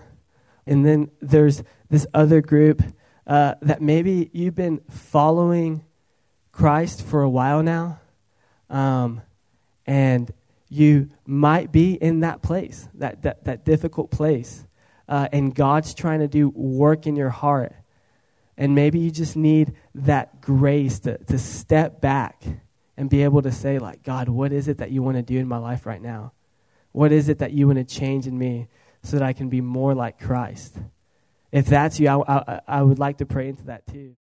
And 0.67 0.85
then 0.85 1.11
there's 1.21 1.63
this 1.89 2.07
other 2.13 2.41
group 2.41 2.83
uh, 3.27 3.55
that 3.63 3.83
maybe 3.83 4.31
you've 4.33 4.55
been 4.55 4.81
following 4.91 5.85
Christ 6.53 7.03
for 7.03 7.23
a 7.23 7.31
while 7.31 7.63
now, 7.63 8.01
um, 8.69 9.23
and 9.87 10.31
you 10.69 11.09
might 11.27 11.73
be 11.73 11.93
in 11.93 12.21
that 12.21 12.43
place, 12.43 12.89
that, 12.95 13.23
that, 13.23 13.45
that 13.45 13.65
difficult 13.65 14.11
place, 14.11 14.67
uh, 15.09 15.29
and 15.33 15.55
God's 15.55 15.95
trying 15.95 16.21
to 16.21 16.29
do 16.29 16.51
work 16.51 17.07
in 17.07 17.17
your 17.17 17.31
heart. 17.31 17.75
And 18.57 18.75
maybe 18.75 18.99
you 18.99 19.11
just 19.11 19.37
need 19.37 19.75
that 19.95 20.41
grace 20.41 20.99
to, 21.01 21.19
to 21.19 21.39
step 21.39 22.01
back 22.01 22.43
and 22.99 23.09
be 23.09 23.23
able 23.23 23.41
to 23.41 23.53
say, 23.53 23.79
like, 23.79 24.03
God, 24.03 24.29
what 24.29 24.53
is 24.53 24.67
it 24.67 24.79
that 24.79 24.91
you 24.91 25.05
want 25.05 25.17
to 25.17 25.23
do 25.23 25.39
in 25.39 25.47
my 25.47 25.57
life 25.57 25.87
right 25.87 26.03
now? 26.03 26.33
What 26.91 27.13
is 27.13 27.29
it 27.29 27.39
that 27.39 27.53
you 27.53 27.69
want 27.69 27.79
to 27.79 27.85
change 27.85 28.27
in 28.27 28.37
me 28.37 28.67
so 29.05 29.17
that 29.17 29.25
I 29.25 29.33
can 29.33 29.49
be 29.49 29.61
more 29.61 29.95
like 29.95 30.19
Christ? 30.19 30.77
If 31.53 31.67
that's 31.67 32.01
you, 32.01 32.09
I, 32.09 32.21
I, 32.27 32.61
I 32.67 32.83
would 32.83 32.99
like 32.99 33.19
to 33.19 33.25
pray 33.25 33.49
into 33.49 33.63
that 33.67 33.87
too. 33.87 34.17